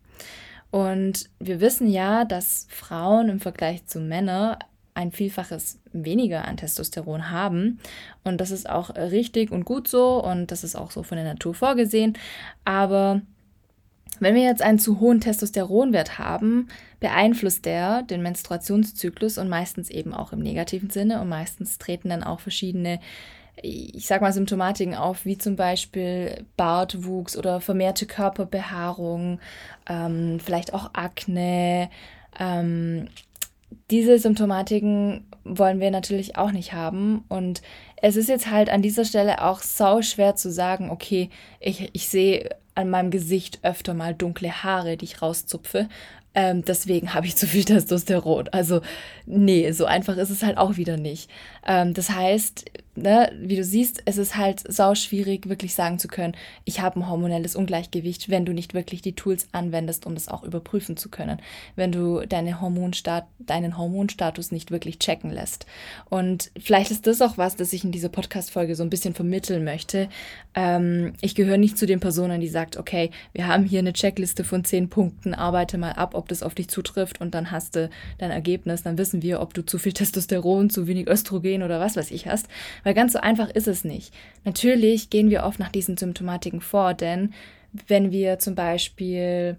Und 0.75 1.29
wir 1.39 1.61
wissen 1.61 1.87
ja, 1.87 2.25
dass 2.25 2.67
Frauen 2.69 3.29
im 3.29 3.39
Vergleich 3.39 3.85
zu 3.85 4.01
Männern 4.01 4.57
ein 4.93 5.13
Vielfaches 5.13 5.79
weniger 5.93 6.43
an 6.43 6.57
Testosteron 6.57 7.31
haben. 7.31 7.79
Und 8.25 8.41
das 8.41 8.51
ist 8.51 8.69
auch 8.69 8.93
richtig 8.93 9.51
und 9.51 9.63
gut 9.63 9.87
so 9.87 10.21
und 10.21 10.51
das 10.51 10.65
ist 10.65 10.75
auch 10.75 10.91
so 10.91 11.01
von 11.01 11.15
der 11.15 11.23
Natur 11.23 11.53
vorgesehen. 11.53 12.17
Aber 12.65 13.21
wenn 14.19 14.35
wir 14.35 14.43
jetzt 14.43 14.61
einen 14.61 14.77
zu 14.77 14.99
hohen 14.99 15.21
Testosteronwert 15.21 16.19
haben, 16.19 16.67
beeinflusst 16.99 17.63
der 17.63 18.03
den 18.03 18.21
Menstruationszyklus 18.21 19.37
und 19.37 19.47
meistens 19.47 19.89
eben 19.89 20.13
auch 20.13 20.33
im 20.33 20.39
negativen 20.39 20.89
Sinne 20.89 21.21
und 21.21 21.29
meistens 21.29 21.77
treten 21.77 22.09
dann 22.09 22.21
auch 22.21 22.41
verschiedene, 22.41 22.99
ich 23.61 24.05
sag 24.07 24.21
mal, 24.21 24.33
Symptomatiken 24.33 24.95
auf, 24.95 25.25
wie 25.25 25.37
zum 25.37 25.55
Beispiel 25.55 26.45
Bartwuchs 26.57 27.37
oder 27.37 27.61
vermehrte 27.61 28.05
Körperbehaarung, 28.05 29.39
ähm, 29.87 30.39
vielleicht 30.39 30.73
auch 30.73 30.91
Akne, 30.93 31.89
ähm, 32.39 33.07
diese 33.91 34.17
Symptomatiken 34.17 35.25
wollen 35.43 35.79
wir 35.79 35.91
natürlich 35.91 36.37
auch 36.37 36.51
nicht 36.51 36.73
haben. 36.73 37.23
Und 37.29 37.61
es 38.01 38.15
ist 38.15 38.29
jetzt 38.29 38.49
halt 38.49 38.69
an 38.69 38.81
dieser 38.81 39.05
Stelle 39.05 39.43
auch 39.43 39.61
sau 39.61 40.01
schwer 40.01 40.35
zu 40.35 40.51
sagen, 40.51 40.89
okay, 40.89 41.29
ich, 41.59 41.89
ich 41.93 42.09
sehe 42.09 42.49
an 42.73 42.89
meinem 42.89 43.11
Gesicht 43.11 43.59
öfter 43.63 43.93
mal 43.93 44.13
dunkle 44.13 44.63
Haare, 44.63 44.97
die 44.97 45.05
ich 45.05 45.21
rauszupfe. 45.21 45.87
Ähm, 46.33 46.65
deswegen 46.65 47.13
habe 47.13 47.27
ich 47.27 47.37
zu 47.37 47.47
viel 47.47 47.63
Testosteron. 47.63 48.49
Also, 48.49 48.81
nee, 49.25 49.71
so 49.71 49.85
einfach 49.85 50.17
ist 50.17 50.31
es 50.31 50.43
halt 50.43 50.57
auch 50.57 50.77
wieder 50.77 50.97
nicht. 50.97 51.29
Ähm, 51.65 51.93
das 51.93 52.09
heißt, 52.09 52.65
ne, 52.95 53.31
wie 53.39 53.55
du 53.55 53.63
siehst, 53.63 54.01
es 54.05 54.17
ist 54.17 54.37
halt 54.37 54.63
sau 54.67 54.95
schwierig, 54.95 55.49
wirklich 55.49 55.75
sagen 55.75 55.99
zu 55.99 56.07
können, 56.07 56.35
ich 56.63 56.79
habe 56.81 56.99
ein 56.99 57.09
hormonelles 57.09 57.55
Ungleichgewicht, 57.55 58.29
wenn 58.29 58.45
du 58.45 58.53
nicht 58.53 58.73
wirklich 58.73 59.01
die 59.01 59.13
Tools 59.13 59.47
anwendest, 59.51 60.05
um 60.05 60.15
das 60.15 60.27
auch 60.27 60.43
überprüfen 60.43 60.97
zu 60.97 61.09
können. 61.09 61.39
Wenn 61.75 61.91
du 61.91 62.25
deine 62.25 62.61
Hormonstat 62.61 63.27
deinen 63.39 63.77
Hormonstatus 63.77 64.51
nicht 64.51 64.71
wirklich 64.71 64.99
checken 64.99 65.31
lässt. 65.31 65.65
Und 66.09 66.51
vielleicht 66.57 66.91
ist 66.91 67.07
das 67.07 67.21
auch 67.21 67.37
was, 67.37 67.55
das 67.55 67.73
ich 67.73 67.83
in 67.83 67.91
dieser 67.91 68.09
Podcast-Folge 68.09 68.75
so 68.75 68.83
ein 68.83 68.89
bisschen 68.89 69.13
vermitteln 69.13 69.63
möchte. 69.63 70.09
Ähm, 70.53 71.13
ich 71.21 71.35
gehöre 71.35 71.57
nicht 71.57 71.77
zu 71.77 71.85
den 71.85 71.99
Personen, 71.99 72.41
die 72.41 72.47
sagt, 72.47 72.77
okay, 72.77 73.11
wir 73.33 73.47
haben 73.47 73.65
hier 73.65 73.79
eine 73.79 73.93
Checkliste 73.93 74.43
von 74.43 74.63
zehn 74.63 74.89
Punkten, 74.89 75.33
arbeite 75.33 75.77
mal 75.77 75.93
ab, 75.93 76.15
ob 76.15 76.29
das 76.29 76.43
auf 76.43 76.55
dich 76.55 76.69
zutrifft 76.69 77.21
und 77.21 77.35
dann 77.35 77.51
hast 77.51 77.75
du 77.75 77.89
dein 78.17 78.31
Ergebnis, 78.31 78.83
dann 78.83 78.97
wissen 78.97 79.21
wir, 79.21 79.41
ob 79.41 79.53
du 79.53 79.65
zu 79.65 79.77
viel 79.77 79.93
Testosteron, 79.93 80.69
zu 80.69 80.87
wenig 80.87 81.07
Östrogen 81.07 81.63
oder 81.63 81.79
was 81.79 81.95
weiß 81.95 82.11
ich 82.11 82.27
hast. 82.27 82.47
Weil 82.85 82.93
ganz 82.93 83.13
so 83.13 83.19
einfach 83.19 83.49
ist 83.49 83.67
es 83.67 83.83
nicht. 83.83 84.13
Natürlich 84.43 85.09
gehen 85.09 85.31
wir 85.31 85.43
oft 85.43 85.59
nach 85.59 85.71
diesen 85.71 85.97
Symptomatiken 85.97 86.61
vor, 86.61 86.93
denn 86.93 87.33
wenn 87.87 88.11
wir 88.11 88.37
zum 88.37 88.53
Beispiel 88.53 89.57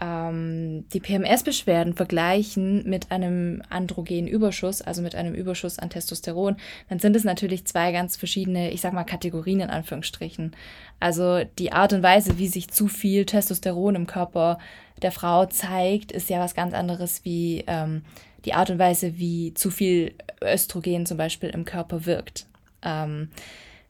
ähm, 0.00 0.86
die 0.88 1.00
PMS-Beschwerden 1.00 1.92
vergleichen 1.92 2.88
mit 2.88 3.12
einem 3.12 3.62
Androgenüberschuss, 3.68 4.80
also 4.80 5.02
mit 5.02 5.14
einem 5.14 5.34
Überschuss 5.34 5.78
an 5.78 5.90
Testosteron, 5.90 6.56
dann 6.88 6.98
sind 6.98 7.14
es 7.14 7.24
natürlich 7.24 7.66
zwei 7.66 7.92
ganz 7.92 8.16
verschiedene, 8.16 8.70
ich 8.70 8.80
sag 8.80 8.94
mal, 8.94 9.04
Kategorien 9.04 9.60
in 9.60 9.68
Anführungsstrichen. 9.68 10.56
Also 10.98 11.44
die 11.58 11.72
Art 11.72 11.92
und 11.92 12.02
Weise, 12.02 12.38
wie 12.38 12.48
sich 12.48 12.70
zu 12.70 12.88
viel 12.88 13.26
Testosteron 13.26 13.96
im 13.96 14.06
Körper 14.06 14.58
der 15.02 15.12
Frau 15.12 15.44
zeigt, 15.44 16.10
ist 16.10 16.30
ja 16.30 16.40
was 16.40 16.54
ganz 16.54 16.72
anderes 16.72 17.22
wie 17.26 17.64
ähm, 17.66 18.00
die 18.46 18.54
Art 18.54 18.70
und 18.70 18.78
Weise, 18.78 19.18
wie 19.18 19.52
zu 19.52 19.70
viel 19.70 20.14
Östrogen 20.42 21.04
zum 21.04 21.18
Beispiel 21.18 21.50
im 21.50 21.66
Körper 21.66 22.06
wirkt. 22.06 22.46
Ähm, 22.82 23.30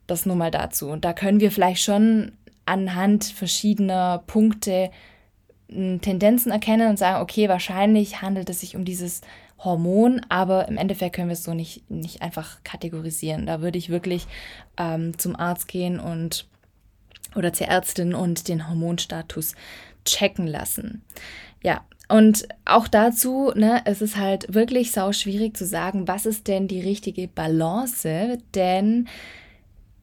das 0.06 0.26
nur 0.26 0.36
mal 0.36 0.50
dazu. 0.50 0.88
Und 0.88 1.04
da 1.04 1.12
können 1.12 1.40
wir 1.40 1.50
vielleicht 1.50 1.82
schon 1.82 2.32
anhand 2.66 3.24
verschiedener 3.24 4.22
Punkte 4.26 4.90
hm, 5.68 6.00
Tendenzen 6.00 6.52
erkennen 6.52 6.90
und 6.90 6.98
sagen, 6.98 7.22
okay, 7.22 7.48
wahrscheinlich 7.48 8.22
handelt 8.22 8.50
es 8.50 8.60
sich 8.60 8.76
um 8.76 8.84
dieses 8.84 9.22
Hormon, 9.58 10.20
aber 10.28 10.68
im 10.68 10.76
Endeffekt 10.76 11.14
können 11.14 11.28
wir 11.28 11.34
es 11.34 11.44
so 11.44 11.54
nicht, 11.54 11.88
nicht 11.90 12.20
einfach 12.20 12.62
kategorisieren. 12.64 13.46
Da 13.46 13.60
würde 13.60 13.78
ich 13.78 13.90
wirklich 13.90 14.26
ähm, 14.76 15.16
zum 15.18 15.36
Arzt 15.36 15.68
gehen 15.68 16.00
und 16.00 16.46
oder 17.34 17.52
zur 17.52 17.68
Ärztin 17.68 18.14
und 18.14 18.48
den 18.48 18.68
Hormonstatus 18.68 19.54
checken 20.04 20.46
lassen. 20.46 21.02
Ja, 21.62 21.82
und 22.12 22.46
auch 22.66 22.88
dazu, 22.88 23.52
ne, 23.54 23.80
es 23.86 24.02
ist 24.02 24.18
halt 24.18 24.52
wirklich 24.52 24.92
sau 24.92 25.12
schwierig 25.12 25.56
zu 25.56 25.64
sagen, 25.64 26.06
was 26.08 26.26
ist 26.26 26.46
denn 26.46 26.68
die 26.68 26.82
richtige 26.82 27.26
Balance, 27.26 28.36
denn 28.54 29.08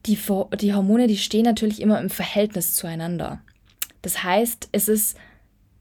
die, 0.06 0.18
die 0.60 0.74
Hormone, 0.74 1.06
die 1.06 1.16
stehen 1.16 1.44
natürlich 1.44 1.80
immer 1.80 2.00
im 2.00 2.10
Verhältnis 2.10 2.74
zueinander. 2.74 3.40
Das 4.02 4.24
heißt, 4.24 4.70
es 4.72 4.88
ist 4.88 5.16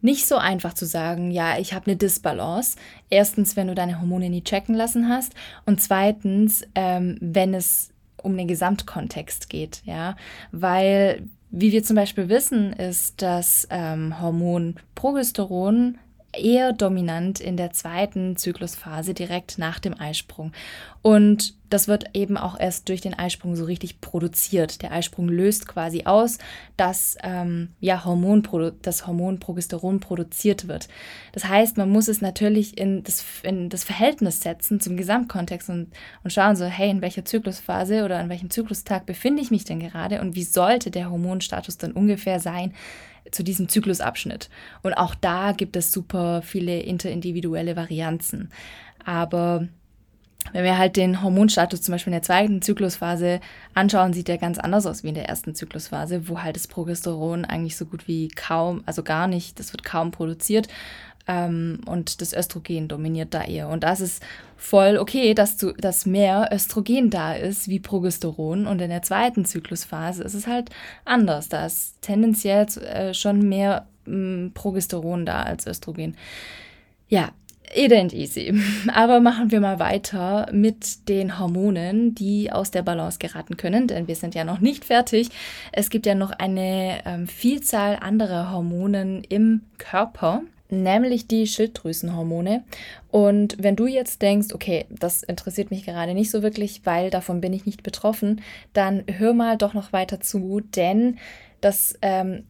nicht 0.01 0.27
so 0.27 0.37
einfach 0.37 0.75
zu 0.75 0.85
sagen, 0.85 1.31
ja, 1.31 1.57
ich 1.57 1.73
habe 1.73 1.87
eine 1.87 1.95
Disbalance. 1.95 2.77
Erstens, 3.09 3.55
wenn 3.55 3.67
du 3.67 3.73
deine 3.73 3.99
Hormone 3.99 4.29
nie 4.29 4.43
checken 4.43 4.75
lassen 4.75 5.09
hast 5.09 5.33
und 5.65 5.81
zweitens, 5.81 6.61
ähm, 6.75 7.17
wenn 7.21 7.55
es 7.55 7.89
um 8.21 8.37
den 8.37 8.47
Gesamtkontext 8.47 9.49
geht, 9.49 9.81
ja, 9.83 10.15
weil 10.51 11.27
wie 11.49 11.71
wir 11.71 11.83
zum 11.83 11.95
Beispiel 11.95 12.29
wissen, 12.29 12.71
ist 12.73 13.23
das 13.23 13.67
ähm, 13.71 14.21
Hormon 14.21 14.75
Progesteron 14.93 15.97
eher 16.33 16.73
dominant 16.73 17.39
in 17.39 17.57
der 17.57 17.71
zweiten 17.71 18.35
Zyklusphase 18.35 19.13
direkt 19.13 19.57
nach 19.57 19.79
dem 19.79 19.99
Eisprung. 19.99 20.51
Und 21.01 21.55
das 21.69 21.87
wird 21.87 22.05
eben 22.13 22.35
auch 22.35 22.59
erst 22.59 22.89
durch 22.89 22.99
den 22.99 23.13
Eisprung 23.13 23.55
so 23.55 23.63
richtig 23.63 24.01
produziert. 24.01 24.81
Der 24.81 24.91
Eisprung 24.91 25.29
löst 25.29 25.67
quasi 25.67 26.03
aus, 26.05 26.39
dass 26.77 27.17
ähm, 27.23 27.69
ja, 27.79 28.03
Hormon, 28.03 28.43
das 28.81 29.07
Hormon 29.07 29.39
Progesteron 29.39 29.99
produziert 29.99 30.67
wird. 30.67 30.89
Das 31.31 31.45
heißt, 31.45 31.77
man 31.77 31.89
muss 31.89 32.07
es 32.07 32.21
natürlich 32.21 32.77
in 32.77 33.03
das, 33.03 33.23
in 33.43 33.69
das 33.69 33.83
Verhältnis 33.83 34.41
setzen 34.41 34.79
zum 34.79 34.97
Gesamtkontext 34.97 35.69
und, 35.69 35.87
und 36.23 36.33
schauen 36.33 36.55
so, 36.55 36.65
hey, 36.65 36.89
in 36.89 37.01
welcher 37.01 37.23
Zyklusphase 37.23 38.03
oder 38.03 38.17
an 38.17 38.29
welchem 38.29 38.49
Zyklustag 38.49 39.05
befinde 39.05 39.41
ich 39.41 39.51
mich 39.51 39.63
denn 39.63 39.79
gerade 39.79 40.21
und 40.21 40.35
wie 40.35 40.43
sollte 40.43 40.91
der 40.91 41.09
Hormonstatus 41.09 41.77
dann 41.77 41.93
ungefähr 41.93 42.39
sein, 42.39 42.73
zu 43.31 43.43
diesem 43.43 43.69
Zyklusabschnitt. 43.69 44.49
Und 44.81 44.93
auch 44.93 45.15
da 45.15 45.51
gibt 45.51 45.75
es 45.75 45.91
super 45.91 46.41
viele 46.41 46.79
interindividuelle 46.79 47.75
Varianzen. 47.75 48.51
Aber 49.05 49.67
wenn 50.53 50.63
wir 50.63 50.77
halt 50.77 50.95
den 50.95 51.21
Hormonstatus 51.21 51.81
zum 51.81 51.93
Beispiel 51.93 52.11
in 52.11 52.19
der 52.19 52.23
zweiten 52.23 52.61
Zyklusphase 52.61 53.39
anschauen, 53.73 54.13
sieht 54.13 54.27
der 54.27 54.37
ganz 54.37 54.57
anders 54.57 54.85
aus 54.85 55.03
wie 55.03 55.09
in 55.09 55.15
der 55.15 55.29
ersten 55.29 55.53
Zyklusphase, 55.53 56.27
wo 56.27 56.41
halt 56.41 56.55
das 56.55 56.67
Progesteron 56.67 57.45
eigentlich 57.45 57.77
so 57.77 57.85
gut 57.85 58.07
wie 58.07 58.29
kaum, 58.29 58.81
also 58.85 59.03
gar 59.03 59.27
nicht, 59.27 59.59
das 59.59 59.73
wird 59.73 59.83
kaum 59.83 60.11
produziert. 60.11 60.67
Ähm, 61.29 61.81
und 61.85 62.21
das 62.21 62.33
Östrogen 62.33 62.87
dominiert 62.87 63.35
da 63.35 63.43
eher. 63.43 63.69
Und 63.69 63.83
das 63.83 64.01
ist 64.01 64.23
voll 64.57 64.97
okay, 64.97 65.35
dass, 65.35 65.57
du, 65.57 65.73
dass 65.73 66.07
mehr 66.07 66.49
Östrogen 66.51 67.11
da 67.11 67.33
ist 67.35 67.67
wie 67.69 67.79
Progesteron. 67.79 68.65
Und 68.65 68.81
in 68.81 68.89
der 68.89 69.03
zweiten 69.03 69.45
Zyklusphase 69.45 70.23
ist 70.23 70.33
es 70.33 70.47
halt 70.47 70.71
anders. 71.05 71.47
Da 71.47 71.67
ist 71.67 72.01
tendenziell 72.01 72.65
äh, 72.79 73.13
schon 73.13 73.47
mehr 73.47 73.87
mh, 74.05 74.15
mm, 74.15 74.51
Progesteron 74.55 75.27
da 75.27 75.43
als 75.43 75.67
Östrogen. 75.67 76.17
Ja, 77.07 77.29
Ident 77.75 78.13
easy. 78.13 78.51
Aber 78.91 79.19
machen 79.19 79.51
wir 79.51 79.59
mal 79.59 79.77
weiter 79.77 80.47
mit 80.51 81.07
den 81.07 81.37
Hormonen, 81.37 82.15
die 82.15 82.51
aus 82.51 82.71
der 82.71 82.81
Balance 82.81 83.19
geraten 83.19 83.57
können, 83.57 83.85
denn 83.85 84.07
wir 84.07 84.15
sind 84.15 84.33
ja 84.33 84.43
noch 84.43 84.59
nicht 84.59 84.85
fertig. 84.85 85.29
Es 85.71 85.91
gibt 85.91 86.07
ja 86.07 86.15
noch 86.15 86.31
eine 86.31 87.01
ähm, 87.05 87.27
Vielzahl 87.27 87.97
anderer 88.01 88.51
Hormonen 88.51 89.23
im 89.23 89.61
Körper, 89.77 90.41
nämlich 90.69 91.27
die 91.27 91.47
Schilddrüsenhormone. 91.47 92.63
Und 93.11 93.57
wenn 93.59 93.75
du 93.75 93.87
jetzt 93.87 94.21
denkst, 94.21 94.53
okay, 94.53 94.85
das 94.89 95.23
interessiert 95.23 95.71
mich 95.71 95.85
gerade 95.85 96.13
nicht 96.13 96.31
so 96.31 96.43
wirklich, 96.43 96.81
weil 96.85 97.09
davon 97.09 97.41
bin 97.41 97.53
ich 97.53 97.65
nicht 97.65 97.83
betroffen, 97.83 98.41
dann 98.73 99.03
hör 99.07 99.33
mal 99.33 99.57
doch 99.57 99.73
noch 99.73 99.93
weiter 99.93 100.19
zu, 100.19 100.61
denn 100.61 101.17
das 101.61 101.97
ähm, 102.01 102.45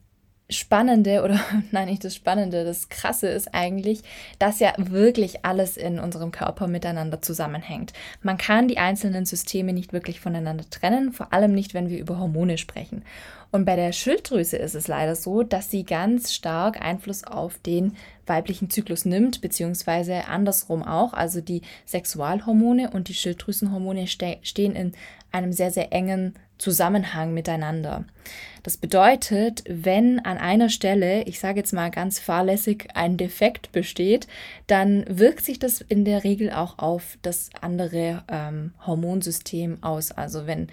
Spannende 0.49 1.23
oder 1.23 1.39
nein, 1.71 1.87
nicht 1.87 2.03
das 2.03 2.15
Spannende, 2.15 2.63
das 2.63 2.89
Krasse 2.89 3.27
ist 3.27 3.53
eigentlich, 3.53 4.01
dass 4.39 4.59
ja 4.59 4.73
wirklich 4.77 5.45
alles 5.45 5.77
in 5.77 5.99
unserem 5.99 6.31
Körper 6.31 6.67
miteinander 6.67 7.21
zusammenhängt. 7.21 7.93
Man 8.23 8.37
kann 8.37 8.67
die 8.67 8.79
einzelnen 8.79 9.25
Systeme 9.25 9.73
nicht 9.73 9.93
wirklich 9.93 10.19
voneinander 10.19 10.65
trennen, 10.69 11.11
vor 11.13 11.33
allem 11.33 11.53
nicht, 11.53 11.73
wenn 11.73 11.89
wir 11.89 11.99
über 11.99 12.17
Hormone 12.19 12.57
sprechen. 12.57 13.03
Und 13.51 13.65
bei 13.65 13.75
der 13.75 13.91
Schilddrüse 13.93 14.57
ist 14.57 14.75
es 14.75 14.87
leider 14.87 15.15
so, 15.15 15.41
dass 15.41 15.71
sie 15.71 15.83
ganz 15.83 16.33
stark 16.33 16.81
Einfluss 16.81 17.23
auf 17.23 17.57
den 17.57 17.95
weiblichen 18.27 18.69
Zyklus 18.69 19.05
nimmt, 19.05 19.41
beziehungsweise 19.41 20.27
andersrum 20.27 20.83
auch. 20.83 21.13
Also 21.13 21.41
die 21.41 21.63
Sexualhormone 21.87 22.91
und 22.91 23.07
die 23.07 23.15
Schilddrüsenhormone 23.15 24.05
ste 24.05 24.37
stehen 24.43 24.75
in 24.75 24.91
einem 25.31 25.53
sehr, 25.53 25.71
sehr 25.71 25.93
engen 25.93 26.33
Zusammenhang 26.57 27.33
miteinander. 27.33 28.05
Das 28.63 28.75
bedeutet, 28.77 29.63
wenn 29.67 30.19
an 30.19 30.38
einer 30.38 30.69
Stelle, 30.69 31.24
ich 31.24 31.39
sage 31.39 31.59
jetzt 31.59 31.71
mal 31.71 31.89
ganz 31.89 32.19
fahrlässig, 32.19 32.89
ein 32.93 33.15
Defekt 33.15 33.71
besteht, 33.71 34.27
dann 34.67 35.05
wirkt 35.07 35.45
sich 35.45 35.59
das 35.59 35.79
in 35.81 36.03
der 36.03 36.24
Regel 36.24 36.51
auch 36.51 36.77
auf 36.77 37.17
das 37.21 37.50
andere 37.62 38.24
ähm, 38.27 38.74
Hormonsystem 38.86 39.81
aus. 39.81 40.12
Also 40.12 40.45
wenn 40.45 40.67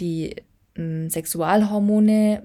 die 0.00 0.36
ähm, 0.76 1.08
Sexualhormone 1.08 2.42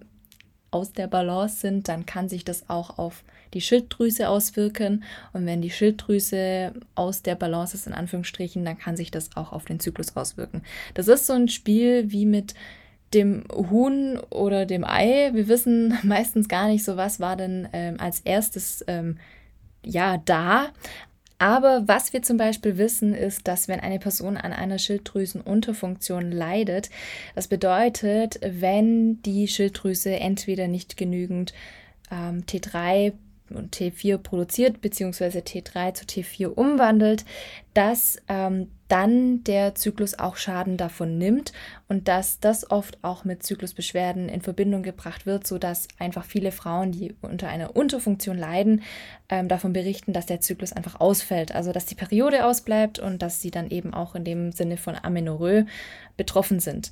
aus 0.74 0.92
der 0.92 1.08
Balance 1.08 1.58
sind, 1.58 1.88
dann 1.88 2.06
kann 2.06 2.30
sich 2.30 2.44
das 2.44 2.70
auch 2.70 2.98
auf 2.98 3.24
die 3.54 3.62
Schilddrüse 3.62 4.30
auswirken. 4.30 5.04
Und 5.32 5.46
wenn 5.46 5.62
die 5.62 5.70
Schilddrüse 5.70 6.74
aus 6.96 7.22
der 7.22 7.36
Balance 7.36 7.76
ist, 7.76 7.88
in 7.88 7.94
Anführungsstrichen, 7.94 8.66
dann 8.66 8.78
kann 8.78 8.98
sich 8.98 9.12
das 9.12 9.36
auch 9.36 9.52
auf 9.52 9.66
den 9.66 9.80
Zyklus 9.80 10.16
auswirken. 10.16 10.64
Das 10.94 11.08
ist 11.08 11.28
so 11.28 11.34
ein 11.34 11.48
Spiel 11.48 12.12
wie 12.12 12.26
mit 12.26 12.54
dem 13.14 13.44
Huhn 13.52 14.18
oder 14.30 14.66
dem 14.66 14.84
Ei. 14.84 15.32
Wir 15.34 15.48
wissen 15.48 15.98
meistens 16.04 16.48
gar 16.48 16.68
nicht 16.68 16.84
so, 16.84 16.98
was 16.98 17.20
war 17.20 17.36
denn 17.36 17.68
ähm, 17.74 18.00
als 18.00 18.22
erstes 18.22 18.84
ähm, 18.88 19.18
ja 19.86 20.18
da. 20.18 20.70
Aber 21.44 21.90
was 21.90 22.14
wir 22.14 22.22
zum 22.22 22.38
Beispiel 22.38 22.78
wissen, 22.78 23.14
ist, 23.14 23.50
dass 23.50 23.68
wenn 23.68 23.82
eine 23.82 24.00
Person 24.00 24.38
an 24.38 24.54
einer 24.54 24.80
Schilddrüsenunterfunktion 24.80 26.32
leidet, 26.32 26.90
das 27.36 27.50
bedeutet, 27.50 28.40
wenn 28.42 29.22
die 29.24 29.50
Schilddrüse 29.50 30.12
entweder 30.12 30.70
nicht 30.70 30.96
genügend 30.96 31.54
ähm, 32.10 32.46
T3 32.48 33.12
und 33.56 33.76
T4 33.76 34.18
produziert, 34.18 34.82
beziehungsweise 34.82 35.40
T3 35.40 35.94
zu 35.94 36.06
T4 36.06 36.48
umwandelt, 36.48 37.26
dass 37.74 38.18
ähm, 38.28 38.70
dann 38.88 39.44
der 39.44 39.74
Zyklus 39.74 40.20
auch 40.20 40.36
Schaden 40.36 40.78
davon 40.78 41.18
nimmt 41.18 41.52
und 41.88 42.08
dass 42.08 42.40
das 42.40 42.70
oft 42.70 43.00
auch 43.04 43.26
mit 43.26 43.42
Zyklusbeschwerden 43.42 44.30
in 44.30 44.42
Verbindung 44.42 44.84
gebracht 44.84 45.26
wird, 45.26 45.48
sodass 45.48 45.88
einfach 45.98 46.26
viele 46.26 46.52
Frauen, 46.52 46.92
die 46.92 47.16
unter 47.22 47.48
einer 47.48 47.76
Unterfunktion 47.76 48.38
leiden, 48.38 48.84
ähm, 49.30 49.48
davon 49.48 49.74
berichten, 49.74 50.14
dass 50.14 50.28
der 50.28 50.42
Zyklus 50.42 50.74
einfach 50.74 51.00
ausfällt, 51.00 51.56
also 51.56 51.72
dass 51.72 51.88
die 51.88 51.96
Periode 51.96 52.46
ausbleibt 52.46 53.00
und 53.00 53.22
dass 53.22 53.42
sie 53.42 53.50
dann 53.50 53.72
eben 53.72 53.94
auch 53.94 54.14
in 54.14 54.26
dem 54.26 54.52
Sinne 54.52 54.78
von 54.78 54.96
Amenorrhoe 55.02 55.66
betroffen 56.16 56.60
sind. 56.60 56.92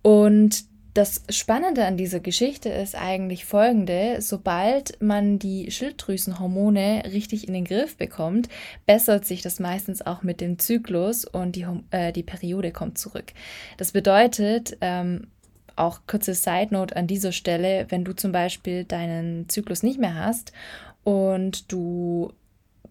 Und 0.00 0.64
das 0.94 1.22
Spannende 1.30 1.86
an 1.86 1.96
dieser 1.96 2.20
Geschichte 2.20 2.68
ist 2.68 2.94
eigentlich 2.94 3.46
folgende. 3.46 4.20
Sobald 4.20 5.00
man 5.00 5.38
die 5.38 5.70
Schilddrüsenhormone 5.70 7.04
richtig 7.12 7.48
in 7.48 7.54
den 7.54 7.64
Griff 7.64 7.96
bekommt, 7.96 8.48
bessert 8.84 9.24
sich 9.24 9.40
das 9.40 9.58
meistens 9.58 10.04
auch 10.04 10.22
mit 10.22 10.40
dem 10.40 10.58
Zyklus 10.58 11.24
und 11.24 11.56
die, 11.56 11.66
äh, 11.90 12.12
die 12.12 12.22
Periode 12.22 12.72
kommt 12.72 12.98
zurück. 12.98 13.32
Das 13.78 13.92
bedeutet, 13.92 14.76
ähm, 14.82 15.28
auch 15.76 16.00
kurze 16.06 16.34
Side 16.34 16.68
Note 16.70 16.94
an 16.94 17.06
dieser 17.06 17.32
Stelle, 17.32 17.86
wenn 17.88 18.04
du 18.04 18.12
zum 18.12 18.30
Beispiel 18.30 18.84
deinen 18.84 19.48
Zyklus 19.48 19.82
nicht 19.82 19.98
mehr 19.98 20.14
hast 20.14 20.52
und 21.04 21.72
du 21.72 22.32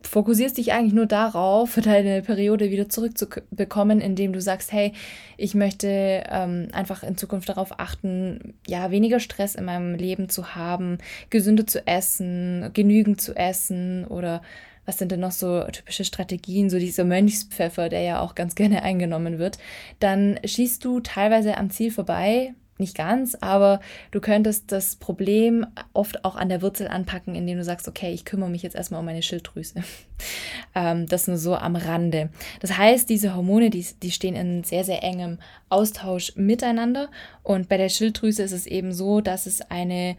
fokussierst 0.03 0.57
dich 0.57 0.73
eigentlich 0.73 0.93
nur 0.93 1.05
darauf, 1.05 1.75
deine 1.83 2.21
Periode 2.21 2.71
wieder 2.71 2.89
zurückzubekommen, 2.89 3.99
indem 4.01 4.33
du 4.33 4.41
sagst, 4.41 4.71
hey, 4.71 4.93
ich 5.37 5.55
möchte 5.55 6.23
ähm, 6.29 6.69
einfach 6.71 7.03
in 7.03 7.17
Zukunft 7.17 7.49
darauf 7.49 7.79
achten, 7.79 8.53
ja, 8.67 8.91
weniger 8.91 9.19
Stress 9.19 9.55
in 9.55 9.65
meinem 9.65 9.95
Leben 9.95 10.29
zu 10.29 10.55
haben, 10.55 10.97
gesünder 11.29 11.67
zu 11.67 11.85
essen, 11.87 12.69
genügend 12.73 13.21
zu 13.21 13.35
essen 13.35 14.05
oder 14.05 14.41
was 14.85 14.97
sind 14.97 15.11
denn 15.11 15.19
noch 15.19 15.31
so 15.31 15.63
typische 15.71 16.03
Strategien, 16.05 16.69
so 16.69 16.79
dieser 16.79 17.03
Mönchspfeffer, 17.03 17.89
der 17.89 18.01
ja 18.01 18.19
auch 18.19 18.35
ganz 18.35 18.55
gerne 18.55 18.83
eingenommen 18.83 19.37
wird, 19.37 19.59
dann 19.99 20.39
schießt 20.43 20.83
du 20.83 20.99
teilweise 21.01 21.57
am 21.57 21.69
Ziel 21.69 21.91
vorbei, 21.91 22.53
nicht 22.81 22.97
ganz, 22.97 23.37
aber 23.39 23.79
du 24.11 24.19
könntest 24.19 24.71
das 24.73 24.97
Problem 24.97 25.65
oft 25.93 26.25
auch 26.25 26.35
an 26.35 26.49
der 26.49 26.61
Wurzel 26.61 26.89
anpacken, 26.89 27.35
indem 27.35 27.57
du 27.57 27.63
sagst, 27.63 27.87
okay, 27.87 28.11
ich 28.11 28.25
kümmere 28.25 28.49
mich 28.49 28.63
jetzt 28.63 28.75
erstmal 28.75 28.99
um 28.99 29.05
meine 29.05 29.21
Schilddrüse. 29.21 29.83
ähm, 30.75 31.07
das 31.07 31.27
nur 31.27 31.37
so 31.37 31.55
am 31.55 31.77
Rande. 31.77 32.29
Das 32.59 32.77
heißt, 32.77 33.09
diese 33.09 33.35
Hormone, 33.35 33.69
die, 33.69 33.85
die 34.03 34.11
stehen 34.11 34.35
in 34.35 34.65
sehr, 34.65 34.83
sehr 34.83 35.03
engem 35.03 35.39
Austausch 35.69 36.35
miteinander. 36.35 37.09
Und 37.43 37.69
bei 37.69 37.77
der 37.77 37.89
Schilddrüse 37.89 38.43
ist 38.43 38.51
es 38.51 38.67
eben 38.67 38.91
so, 38.91 39.21
dass 39.21 39.45
es 39.45 39.61
eine 39.61 40.17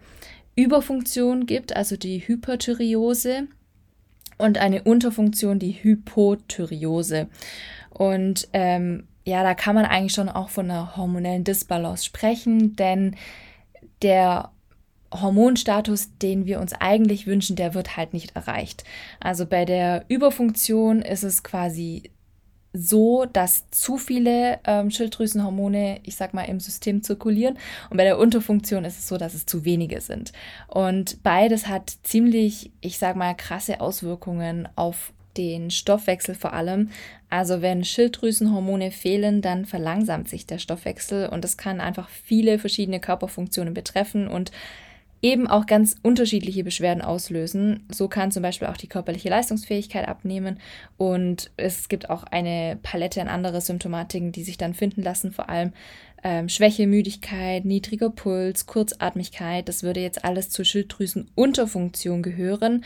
Überfunktion 0.55 1.47
gibt, 1.47 1.77
also 1.77 1.97
die 1.97 2.27
Hyperthyreose 2.27 3.49
und 4.39 4.59
eine 4.59 4.83
Unterfunktion, 4.83 5.59
die 5.59 5.73
Hypothyreose. 5.73 7.29
Und 7.91 8.49
ähm, 8.53 9.07
ja, 9.25 9.43
da 9.43 9.55
kann 9.55 9.75
man 9.75 9.85
eigentlich 9.85 10.13
schon 10.13 10.29
auch 10.29 10.49
von 10.49 10.71
einer 10.71 10.97
hormonellen 10.97 11.45
Disbalance 11.45 12.05
sprechen, 12.05 12.77
denn 12.77 13.17
der 14.03 14.51
Hormonstatus, 15.13 16.17
den 16.19 16.47
wir 16.47 16.61
uns 16.61 16.73
eigentlich 16.73 17.27
wünschen, 17.27 17.57
der 17.57 17.75
wird 17.75 17.97
halt 17.97 18.13
nicht 18.15 18.35
erreicht. 18.35 18.85
Also 19.21 19.47
bei 19.47 19.65
der 19.65 20.05
Überfunktion 20.09 21.03
ist 21.03 21.23
es 21.23 21.43
quasi 21.43 22.11
so, 22.73 23.27
dass 23.27 23.69
zu 23.71 23.99
viele 23.99 24.59
ähm, 24.65 24.91
Schilddrüsenhormone, 24.91 26.01
ich 26.05 26.17
sag 26.17 26.33
mal, 26.33 26.45
im 26.45 26.59
System 26.59 27.03
zirkulieren. 27.03 27.59
Und 27.91 27.99
bei 27.99 28.05
der 28.05 28.19
Unterfunktion 28.19 28.85
ist 28.85 28.99
es 28.99 29.09
so, 29.09 29.19
dass 29.19 29.35
es 29.35 29.45
zu 29.45 29.65
wenige 29.65 30.01
sind. 30.01 30.33
Und 30.69 31.23
beides 31.23 31.69
hat 31.69 31.91
ziemlich, 32.03 32.73
ich 32.81 32.99
sag 32.99 33.15
mal, 33.17 33.35
krasse 33.35 33.81
Auswirkungen 33.81 34.69
auf 34.75 35.13
den 35.37 35.71
Stoffwechsel 35.71 36.35
vor 36.35 36.53
allem. 36.53 36.91
Also 37.33 37.63
wenn 37.63 37.83
Schilddrüsenhormone 37.83 38.91
fehlen, 38.91 39.41
dann 39.41 39.65
verlangsamt 39.65 40.29
sich 40.29 40.45
der 40.45 40.59
Stoffwechsel 40.59 41.31
und 41.31 41.45
das 41.45 41.57
kann 41.57 41.81
einfach 41.81 42.11
viele 42.11 42.59
verschiedene 42.59 43.01
Körperfunktionen 43.01 43.73
betreffen 43.73 44.29
und 44.29 44.53
eben 45.23 45.47
auch 45.47 45.65
ganz 45.65 45.97
unterschiedliche 46.03 46.63
Beschwerden 46.63 47.01
auslösen. 47.01 47.87
So 47.91 48.07
kann 48.07 48.33
zum 48.33 48.43
Beispiel 48.43 48.69
auch 48.69 48.77
die 48.77 48.87
körperliche 48.87 49.31
Leistungsfähigkeit 49.31 50.07
abnehmen 50.07 50.61
und 50.99 51.51
es 51.57 51.89
gibt 51.89 52.11
auch 52.11 52.25
eine 52.25 52.79
Palette 52.83 53.23
an 53.23 53.29
andere 53.29 53.63
Symptomatiken, 53.63 54.33
die 54.33 54.45
sich 54.45 54.59
dann 54.59 54.75
finden 54.75 55.01
lassen, 55.01 55.33
vor 55.33 55.49
allem 55.49 55.73
ähm, 56.23 56.51
Schwäche, 56.51 56.87
Müdigkeit, 56.87 57.65
niedriger 57.65 58.11
Puls, 58.11 58.67
Kurzatmigkeit. 58.67 59.71
Das 59.71 59.83
würde 59.83 60.01
jetzt 60.01 60.23
alles 60.23 60.51
zur 60.51 60.67
Schilddrüsenunterfunktion 60.67 62.23
gehören. 62.23 62.85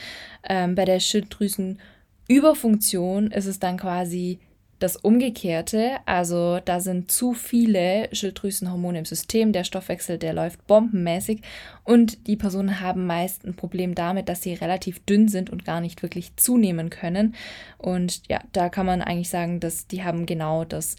Ähm, 0.49 0.77
bei 0.77 0.85
der 0.85 1.01
Schilddrüsen 1.01 1.81
Überfunktion 2.29 3.31
ist 3.31 3.47
es 3.47 3.59
dann 3.59 3.77
quasi 3.77 4.41
das 4.79 4.97
Umgekehrte, 4.97 5.93
also 6.05 6.61
da 6.63 6.81
sind 6.81 7.11
zu 7.11 7.33
viele 7.33 8.11
Schilddrüsenhormone 8.13 8.99
im 8.99 9.05
System, 9.07 9.53
der 9.53 9.65
Stoffwechsel, 9.65 10.19
der 10.19 10.35
läuft 10.35 10.67
bombenmäßig 10.67 11.41
und 11.85 12.27
die 12.27 12.37
Personen 12.37 12.81
haben 12.81 13.07
meist 13.07 13.47
ein 13.47 13.55
Problem 13.55 13.95
damit, 13.95 14.29
dass 14.29 14.43
sie 14.43 14.53
relativ 14.53 15.01
dünn 15.07 15.29
sind 15.29 15.49
und 15.49 15.65
gar 15.65 15.81
nicht 15.81 16.03
wirklich 16.03 16.37
zunehmen 16.37 16.91
können. 16.91 17.35
Und 17.79 18.29
ja, 18.29 18.41
da 18.53 18.69
kann 18.69 18.85
man 18.85 19.01
eigentlich 19.01 19.31
sagen, 19.31 19.61
dass 19.61 19.87
die 19.87 20.05
haben 20.05 20.27
genau 20.27 20.65
das 20.65 20.97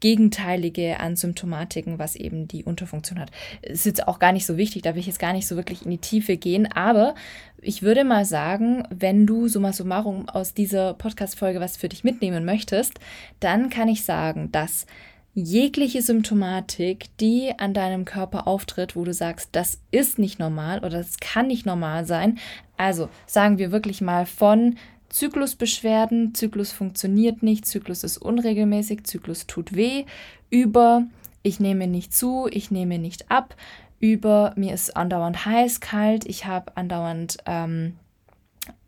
Gegenteilige 0.00 0.98
an 0.98 1.16
Symptomatiken, 1.16 1.98
was 1.98 2.16
eben 2.16 2.48
die 2.48 2.64
Unterfunktion 2.64 3.20
hat. 3.20 3.30
Ist 3.62 3.86
jetzt 3.86 4.08
auch 4.08 4.18
gar 4.18 4.32
nicht 4.32 4.46
so 4.46 4.56
wichtig, 4.56 4.82
da 4.82 4.94
will 4.94 5.00
ich 5.00 5.06
jetzt 5.06 5.18
gar 5.18 5.32
nicht 5.32 5.46
so 5.46 5.56
wirklich 5.56 5.84
in 5.84 5.90
die 5.90 5.98
Tiefe 5.98 6.36
gehen, 6.36 6.70
aber 6.72 7.14
ich 7.62 7.82
würde 7.82 8.04
mal 8.04 8.24
sagen, 8.24 8.84
wenn 8.90 9.26
du 9.26 9.48
summa 9.48 9.72
summarum 9.72 10.28
aus 10.28 10.54
dieser 10.54 10.94
Podcast-Folge 10.94 11.60
was 11.60 11.76
für 11.76 11.88
dich 11.88 12.04
mitnehmen 12.04 12.44
möchtest, 12.44 12.98
dann 13.38 13.68
kann 13.68 13.88
ich 13.88 14.04
sagen, 14.04 14.50
dass 14.50 14.86
jegliche 15.34 16.02
Symptomatik, 16.02 17.06
die 17.18 17.52
an 17.56 17.72
deinem 17.74 18.04
Körper 18.04 18.46
auftritt, 18.46 18.96
wo 18.96 19.04
du 19.04 19.12
sagst, 19.12 19.50
das 19.52 19.80
ist 19.90 20.18
nicht 20.18 20.38
normal 20.38 20.78
oder 20.78 20.98
das 20.98 21.18
kann 21.20 21.46
nicht 21.46 21.66
normal 21.66 22.04
sein. 22.04 22.38
Also 22.76 23.08
sagen 23.26 23.58
wir 23.58 23.70
wirklich 23.70 24.00
mal 24.00 24.26
von 24.26 24.76
Zyklusbeschwerden, 25.10 26.34
Zyklus 26.34 26.72
funktioniert 26.72 27.42
nicht, 27.42 27.66
Zyklus 27.66 28.04
ist 28.04 28.18
unregelmäßig, 28.18 29.04
Zyklus 29.04 29.46
tut 29.46 29.74
weh, 29.74 30.04
über 30.48 31.04
ich 31.42 31.60
nehme 31.60 31.86
nicht 31.86 32.14
zu, 32.14 32.48
ich 32.50 32.70
nehme 32.70 32.98
nicht 32.98 33.30
ab, 33.30 33.54
über 33.98 34.52
mir 34.56 34.72
ist 34.72 34.96
andauernd 34.96 35.44
heiß, 35.44 35.80
kalt, 35.80 36.24
ich 36.26 36.46
habe 36.46 36.76
andauernd 36.76 37.38
ähm, 37.46 37.96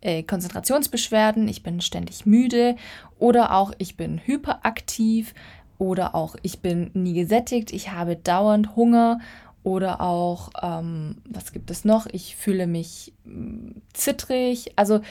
äh, 0.01 0.23
Konzentrationsbeschwerden, 0.23 1.49
ich 1.49 1.63
bin 1.63 1.81
ständig 1.81 2.25
müde 2.25 2.77
oder 3.19 3.55
auch 3.55 3.73
ich 3.79 3.97
bin 3.97 4.21
hyperaktiv 4.25 5.35
oder 5.79 6.15
auch 6.15 6.37
ich 6.43 6.61
bin 6.61 6.91
nie 6.95 7.15
gesättigt, 7.15 7.73
ich 7.73 7.91
habe 7.91 8.17
dauernd 8.17 8.77
Hunger 8.77 9.19
oder 9.65 10.01
auch, 10.01 10.51
ähm, 10.61 11.17
was 11.25 11.53
gibt 11.53 11.71
es 11.71 11.85
noch? 11.85 12.07
Ich 12.11 12.35
fühle 12.35 12.67
mich 12.67 13.13
mm, 13.25 13.71
zittrig. 13.93 14.73
Also 14.75 15.03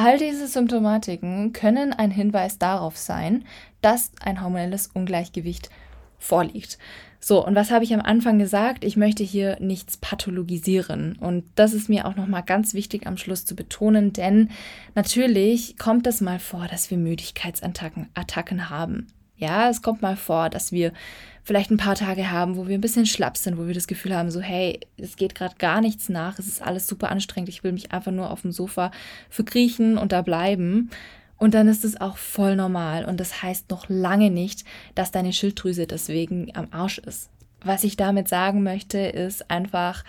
all 0.00 0.16
diese 0.16 0.48
Symptomatiken 0.48 1.52
können 1.52 1.92
ein 1.92 2.10
Hinweis 2.10 2.56
darauf 2.56 2.96
sein, 2.96 3.44
dass 3.82 4.12
ein 4.22 4.42
hormonelles 4.42 4.86
Ungleichgewicht 4.94 5.68
vorliegt. 6.18 6.78
So, 7.20 7.44
und 7.46 7.54
was 7.54 7.70
habe 7.70 7.84
ich 7.84 7.92
am 7.92 8.00
Anfang 8.00 8.38
gesagt? 8.38 8.82
Ich 8.82 8.96
möchte 8.96 9.22
hier 9.22 9.58
nichts 9.60 9.98
pathologisieren. 9.98 11.16
Und 11.20 11.44
das 11.54 11.74
ist 11.74 11.90
mir 11.90 12.06
auch 12.06 12.16
nochmal 12.16 12.42
ganz 12.42 12.72
wichtig 12.72 13.06
am 13.06 13.18
Schluss 13.18 13.44
zu 13.44 13.54
betonen, 13.54 14.14
denn 14.14 14.48
natürlich 14.94 15.76
kommt 15.76 16.06
es 16.06 16.22
mal 16.22 16.38
vor, 16.38 16.66
dass 16.66 16.90
wir 16.90 16.96
Müdigkeitsattacken 16.96 18.08
Attacken 18.14 18.70
haben. 18.70 19.08
Ja, 19.40 19.70
es 19.70 19.80
kommt 19.80 20.02
mal 20.02 20.16
vor, 20.16 20.50
dass 20.50 20.70
wir 20.70 20.92
vielleicht 21.42 21.70
ein 21.70 21.78
paar 21.78 21.94
Tage 21.94 22.30
haben, 22.30 22.56
wo 22.56 22.68
wir 22.68 22.76
ein 22.76 22.82
bisschen 22.82 23.06
schlapp 23.06 23.38
sind, 23.38 23.56
wo 23.56 23.66
wir 23.66 23.74
das 23.74 23.86
Gefühl 23.86 24.14
haben, 24.14 24.30
so 24.30 24.40
hey, 24.40 24.80
es 24.98 25.16
geht 25.16 25.34
gerade 25.34 25.56
gar 25.56 25.80
nichts 25.80 26.10
nach, 26.10 26.38
es 26.38 26.46
ist 26.46 26.62
alles 26.62 26.86
super 26.86 27.10
anstrengend, 27.10 27.48
ich 27.48 27.64
will 27.64 27.72
mich 27.72 27.90
einfach 27.90 28.12
nur 28.12 28.30
auf 28.30 28.42
dem 28.42 28.52
Sofa 28.52 28.90
verkriechen 29.30 29.96
und 29.96 30.12
da 30.12 30.20
bleiben. 30.22 30.90
Und 31.38 31.54
dann 31.54 31.68
ist 31.68 31.86
es 31.86 31.98
auch 31.98 32.18
voll 32.18 32.54
normal 32.54 33.06
und 33.06 33.18
das 33.18 33.42
heißt 33.42 33.70
noch 33.70 33.88
lange 33.88 34.30
nicht, 34.30 34.64
dass 34.94 35.10
deine 35.10 35.32
Schilddrüse 35.32 35.86
deswegen 35.86 36.54
am 36.54 36.68
Arsch 36.70 36.98
ist. 36.98 37.30
Was 37.64 37.82
ich 37.82 37.96
damit 37.96 38.28
sagen 38.28 38.62
möchte, 38.62 38.98
ist 38.98 39.50
einfach, 39.50 40.04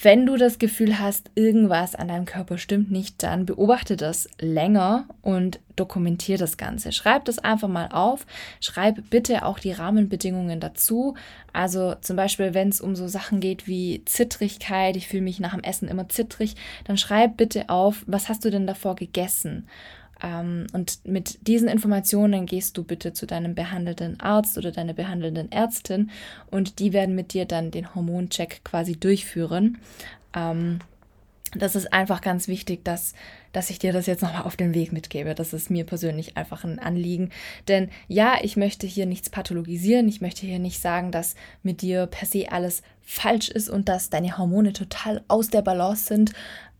wenn 0.00 0.26
du 0.26 0.36
das 0.36 0.58
Gefühl 0.58 1.00
hast, 1.00 1.30
irgendwas 1.34 1.94
an 1.94 2.08
deinem 2.08 2.24
Körper 2.24 2.56
stimmt 2.56 2.90
nicht, 2.90 3.22
dann 3.22 3.46
beobachte 3.46 3.96
das 3.96 4.28
länger 4.38 5.06
und 5.22 5.58
dokumentiere 5.74 6.38
das 6.38 6.56
Ganze. 6.56 6.92
Schreib 6.92 7.24
das 7.24 7.38
einfach 7.38 7.68
mal 7.68 7.88
auf. 7.90 8.26
Schreib 8.60 9.10
bitte 9.10 9.44
auch 9.44 9.58
die 9.58 9.72
Rahmenbedingungen 9.72 10.60
dazu. 10.60 11.14
Also 11.52 11.96
zum 12.00 12.16
Beispiel, 12.16 12.54
wenn 12.54 12.68
es 12.68 12.80
um 12.80 12.94
so 12.94 13.08
Sachen 13.08 13.40
geht 13.40 13.66
wie 13.66 14.04
Zittrigkeit, 14.04 14.96
ich 14.96 15.08
fühle 15.08 15.22
mich 15.22 15.40
nach 15.40 15.54
dem 15.54 15.64
Essen 15.64 15.88
immer 15.88 16.08
zittrig, 16.08 16.54
dann 16.84 16.96
schreib 16.96 17.36
bitte 17.36 17.68
auf, 17.68 18.04
was 18.06 18.28
hast 18.28 18.44
du 18.44 18.50
denn 18.50 18.66
davor 18.66 18.94
gegessen? 18.94 19.66
Ähm, 20.22 20.66
und 20.72 21.04
mit 21.04 21.46
diesen 21.46 21.68
Informationen 21.68 22.46
gehst 22.46 22.76
du 22.76 22.84
bitte 22.84 23.12
zu 23.12 23.26
deinem 23.26 23.54
behandelnden 23.54 24.20
Arzt 24.20 24.58
oder 24.58 24.72
deiner 24.72 24.94
behandelnden 24.94 25.52
Ärztin 25.52 26.10
und 26.50 26.78
die 26.78 26.92
werden 26.92 27.14
mit 27.14 27.32
dir 27.32 27.44
dann 27.44 27.70
den 27.70 27.94
Hormoncheck 27.94 28.62
quasi 28.64 28.96
durchführen. 28.96 29.78
Ähm, 30.34 30.80
das 31.54 31.76
ist 31.76 31.92
einfach 31.92 32.20
ganz 32.20 32.46
wichtig, 32.46 32.84
dass, 32.84 33.14
dass 33.52 33.70
ich 33.70 33.78
dir 33.78 33.92
das 33.92 34.06
jetzt 34.06 34.22
nochmal 34.22 34.42
auf 34.42 34.56
den 34.56 34.74
Weg 34.74 34.92
mitgebe. 34.92 35.34
Das 35.34 35.54
ist 35.54 35.70
mir 35.70 35.84
persönlich 35.84 36.36
einfach 36.36 36.64
ein 36.64 36.78
Anliegen. 36.78 37.30
Denn 37.68 37.88
ja, 38.06 38.36
ich 38.42 38.58
möchte 38.58 38.86
hier 38.86 39.06
nichts 39.06 39.30
pathologisieren. 39.30 40.08
Ich 40.08 40.20
möchte 40.20 40.46
hier 40.46 40.58
nicht 40.58 40.80
sagen, 40.80 41.10
dass 41.10 41.36
mit 41.62 41.80
dir 41.80 42.06
per 42.06 42.26
se 42.26 42.52
alles 42.52 42.82
falsch 43.02 43.48
ist 43.48 43.70
und 43.70 43.88
dass 43.88 44.10
deine 44.10 44.36
Hormone 44.36 44.74
total 44.74 45.22
aus 45.28 45.48
der 45.48 45.62
Balance 45.62 46.04
sind. 46.04 46.32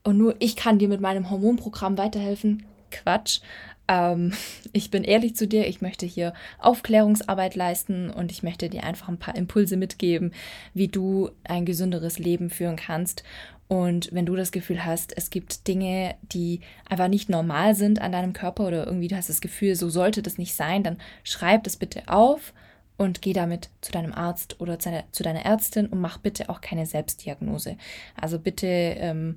Und 0.05 0.18
nur 0.18 0.37
ich 0.38 0.55
kann 0.55 0.79
dir 0.79 0.88
mit 0.88 1.01
meinem 1.01 1.31
Hormonprogramm 1.31 1.96
weiterhelfen. 1.96 2.64
Quatsch. 2.90 3.40
Ähm, 3.88 4.33
ich 4.72 4.90
bin 4.90 5.05
ehrlich 5.05 5.35
zu 5.37 5.48
dir, 5.48 5.66
ich 5.66 5.81
möchte 5.81 6.07
hier 6.07 6.35
Aufklärungsarbeit 6.59 7.55
leisten 7.55 8.11
und 8.11 8.31
ich 8.31 8.42
möchte 8.42 8.68
dir 8.68 8.85
einfach 8.85 9.09
ein 9.09 9.18
paar 9.18 9.37
Impulse 9.37 9.77
mitgeben, 9.77 10.33
wie 10.74 10.88
du 10.88 11.31
ein 11.44 11.64
gesünderes 11.64 12.18
Leben 12.18 12.51
führen 12.51 12.77
kannst. 12.77 13.24
Und 13.68 14.09
wenn 14.12 14.24
du 14.24 14.35
das 14.35 14.51
Gefühl 14.51 14.85
hast, 14.85 15.14
es 15.16 15.29
gibt 15.29 15.68
Dinge, 15.68 16.14
die 16.22 16.61
einfach 16.88 17.09
nicht 17.09 17.29
normal 17.29 17.74
sind 17.74 18.01
an 18.01 18.12
deinem 18.12 18.33
Körper 18.33 18.66
oder 18.66 18.87
irgendwie 18.87 19.09
du 19.09 19.16
hast 19.16 19.29
das 19.29 19.42
Gefühl, 19.42 19.74
so 19.74 19.90
sollte 19.90 20.22
das 20.22 20.38
nicht 20.38 20.55
sein, 20.55 20.83
dann 20.83 20.96
schreib 21.22 21.64
das 21.64 21.77
bitte 21.77 22.05
auf 22.07 22.55
und 22.96 23.20
geh 23.20 23.35
damit 23.35 23.68
zu 23.83 23.92
deinem 23.92 24.12
Arzt 24.14 24.59
oder 24.61 24.79
zu 24.79 25.22
deiner 25.22 25.44
Ärztin 25.44 25.87
und 25.87 26.01
mach 26.01 26.16
bitte 26.16 26.48
auch 26.48 26.62
keine 26.62 26.87
Selbstdiagnose. 26.87 27.77
Also 28.18 28.38
bitte 28.38 28.66
ähm, 28.66 29.37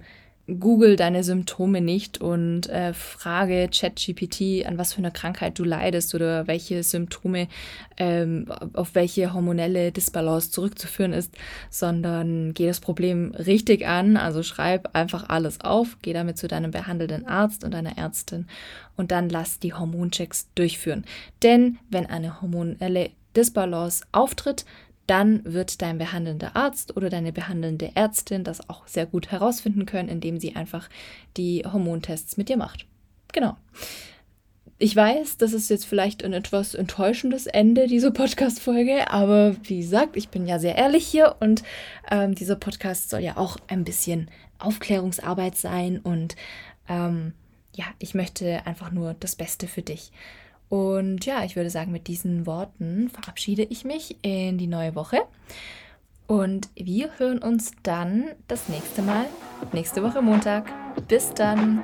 Google 0.60 0.96
deine 0.96 1.24
Symptome 1.24 1.82
nicht 1.82 2.20
und 2.20 2.70
äh, 2.70 2.94
frage 2.94 3.70
ChatGPT, 3.74 4.66
an 4.66 4.78
was 4.78 4.94
für 4.94 5.00
eine 5.00 5.12
Krankheit 5.12 5.58
du 5.58 5.64
leidest 5.64 6.14
oder 6.16 6.48
welche 6.48 6.84
Symptome 6.84 7.48
ähm, 7.98 8.48
auf 8.74 8.96
welche 8.96 9.34
hormonelle 9.34 9.92
Disbalance 9.92 10.52
zurückzuführen 10.52 11.14
ist, 11.14 11.34
sondern 11.70 12.54
geh 12.54 12.68
das 12.68 12.80
Problem 12.80 13.34
richtig 13.34 13.88
an. 13.88 14.18
Also 14.18 14.44
schreib 14.44 14.96
einfach 14.96 15.30
alles 15.30 15.62
auf, 15.62 15.98
geh 16.02 16.14
damit 16.14 16.38
zu 16.38 16.48
deinem 16.48 16.72
behandelnden 16.72 17.28
Arzt 17.28 17.64
und 17.64 17.74
deiner 17.74 17.98
Ärztin 17.98 18.48
und 18.98 19.12
dann 19.12 19.30
lass 19.30 19.60
die 19.60 19.74
Hormonchecks 19.74 20.50
durchführen. 20.56 21.06
Denn 21.44 21.78
wenn 21.90 22.06
eine 22.06 22.42
hormonelle 22.42 23.12
Disbalance 23.36 24.04
auftritt, 24.12 24.66
dann 25.08 25.42
wird 25.44 25.82
dein 25.82 25.98
behandelnder 25.98 26.56
Arzt 26.56 26.96
oder 26.96 27.10
deine 27.10 27.34
behandelnde 27.34 27.92
Ärztin 27.96 28.44
das 28.44 28.70
auch 28.70 28.88
sehr 28.88 29.06
gut 29.06 29.32
herausfinden 29.32 29.86
können, 29.86 30.10
indem 30.10 30.40
sie 30.40 30.56
einfach 30.56 30.90
die 31.38 31.64
Hormontests 31.66 32.38
mit 32.38 32.50
dir 32.50 32.58
macht. 32.58 32.86
Genau. 33.34 33.58
Ich 34.78 34.96
weiß, 34.96 35.38
das 35.38 35.54
ist 35.54 35.70
jetzt 35.70 35.86
vielleicht 35.86 36.24
ein 36.24 36.34
etwas 36.34 36.74
enttäuschendes 36.74 37.46
Ende 37.46 37.86
dieser 37.86 38.10
Podcast-Folge, 38.10 39.12
aber 39.12 39.56
wie 39.64 39.80
gesagt, 39.80 40.18
ich 40.18 40.30
bin 40.30 40.48
ja 40.48 40.58
sehr 40.58 40.76
ehrlich 40.76 41.06
hier 41.06 41.36
und 41.40 41.62
ähm, 42.10 42.34
dieser 42.34 42.56
Podcast 42.56 43.12
soll 43.12 43.20
ja 43.20 43.38
auch 43.38 43.58
ein 43.68 43.84
bisschen 43.84 44.32
Aufklärungsarbeit 44.58 45.56
sein 45.56 46.00
und 46.00 46.36
ähm, 46.90 47.34
ja, 47.76 47.86
ich 48.00 48.16
möchte 48.16 48.66
einfach 48.66 48.92
nur 48.92 49.14
das 49.14 49.36
Beste 49.36 49.68
für 49.68 49.84
dich. 49.84 50.12
Und 50.72 51.26
ja, 51.26 51.44
ich 51.44 51.58
würde 51.58 51.70
sagen, 51.70 51.92
mit 51.92 52.08
diesen 52.08 52.46
Worten 52.46 53.10
verabschiede 53.10 53.64
ich 53.64 53.84
mich 53.84 54.16
in 54.22 54.58
die 54.58 54.68
neue 54.68 54.96
Woche. 54.96 55.18
Und 56.28 56.70
wir 56.76 57.10
hören 57.18 57.40
uns 57.40 57.74
dann 57.84 58.30
das 58.48 58.70
nächste 58.70 59.02
Mal, 59.02 59.26
nächste 59.74 60.02
Woche 60.02 60.22
Montag. 60.22 60.72
Bis 61.10 61.34
dann! 61.34 61.84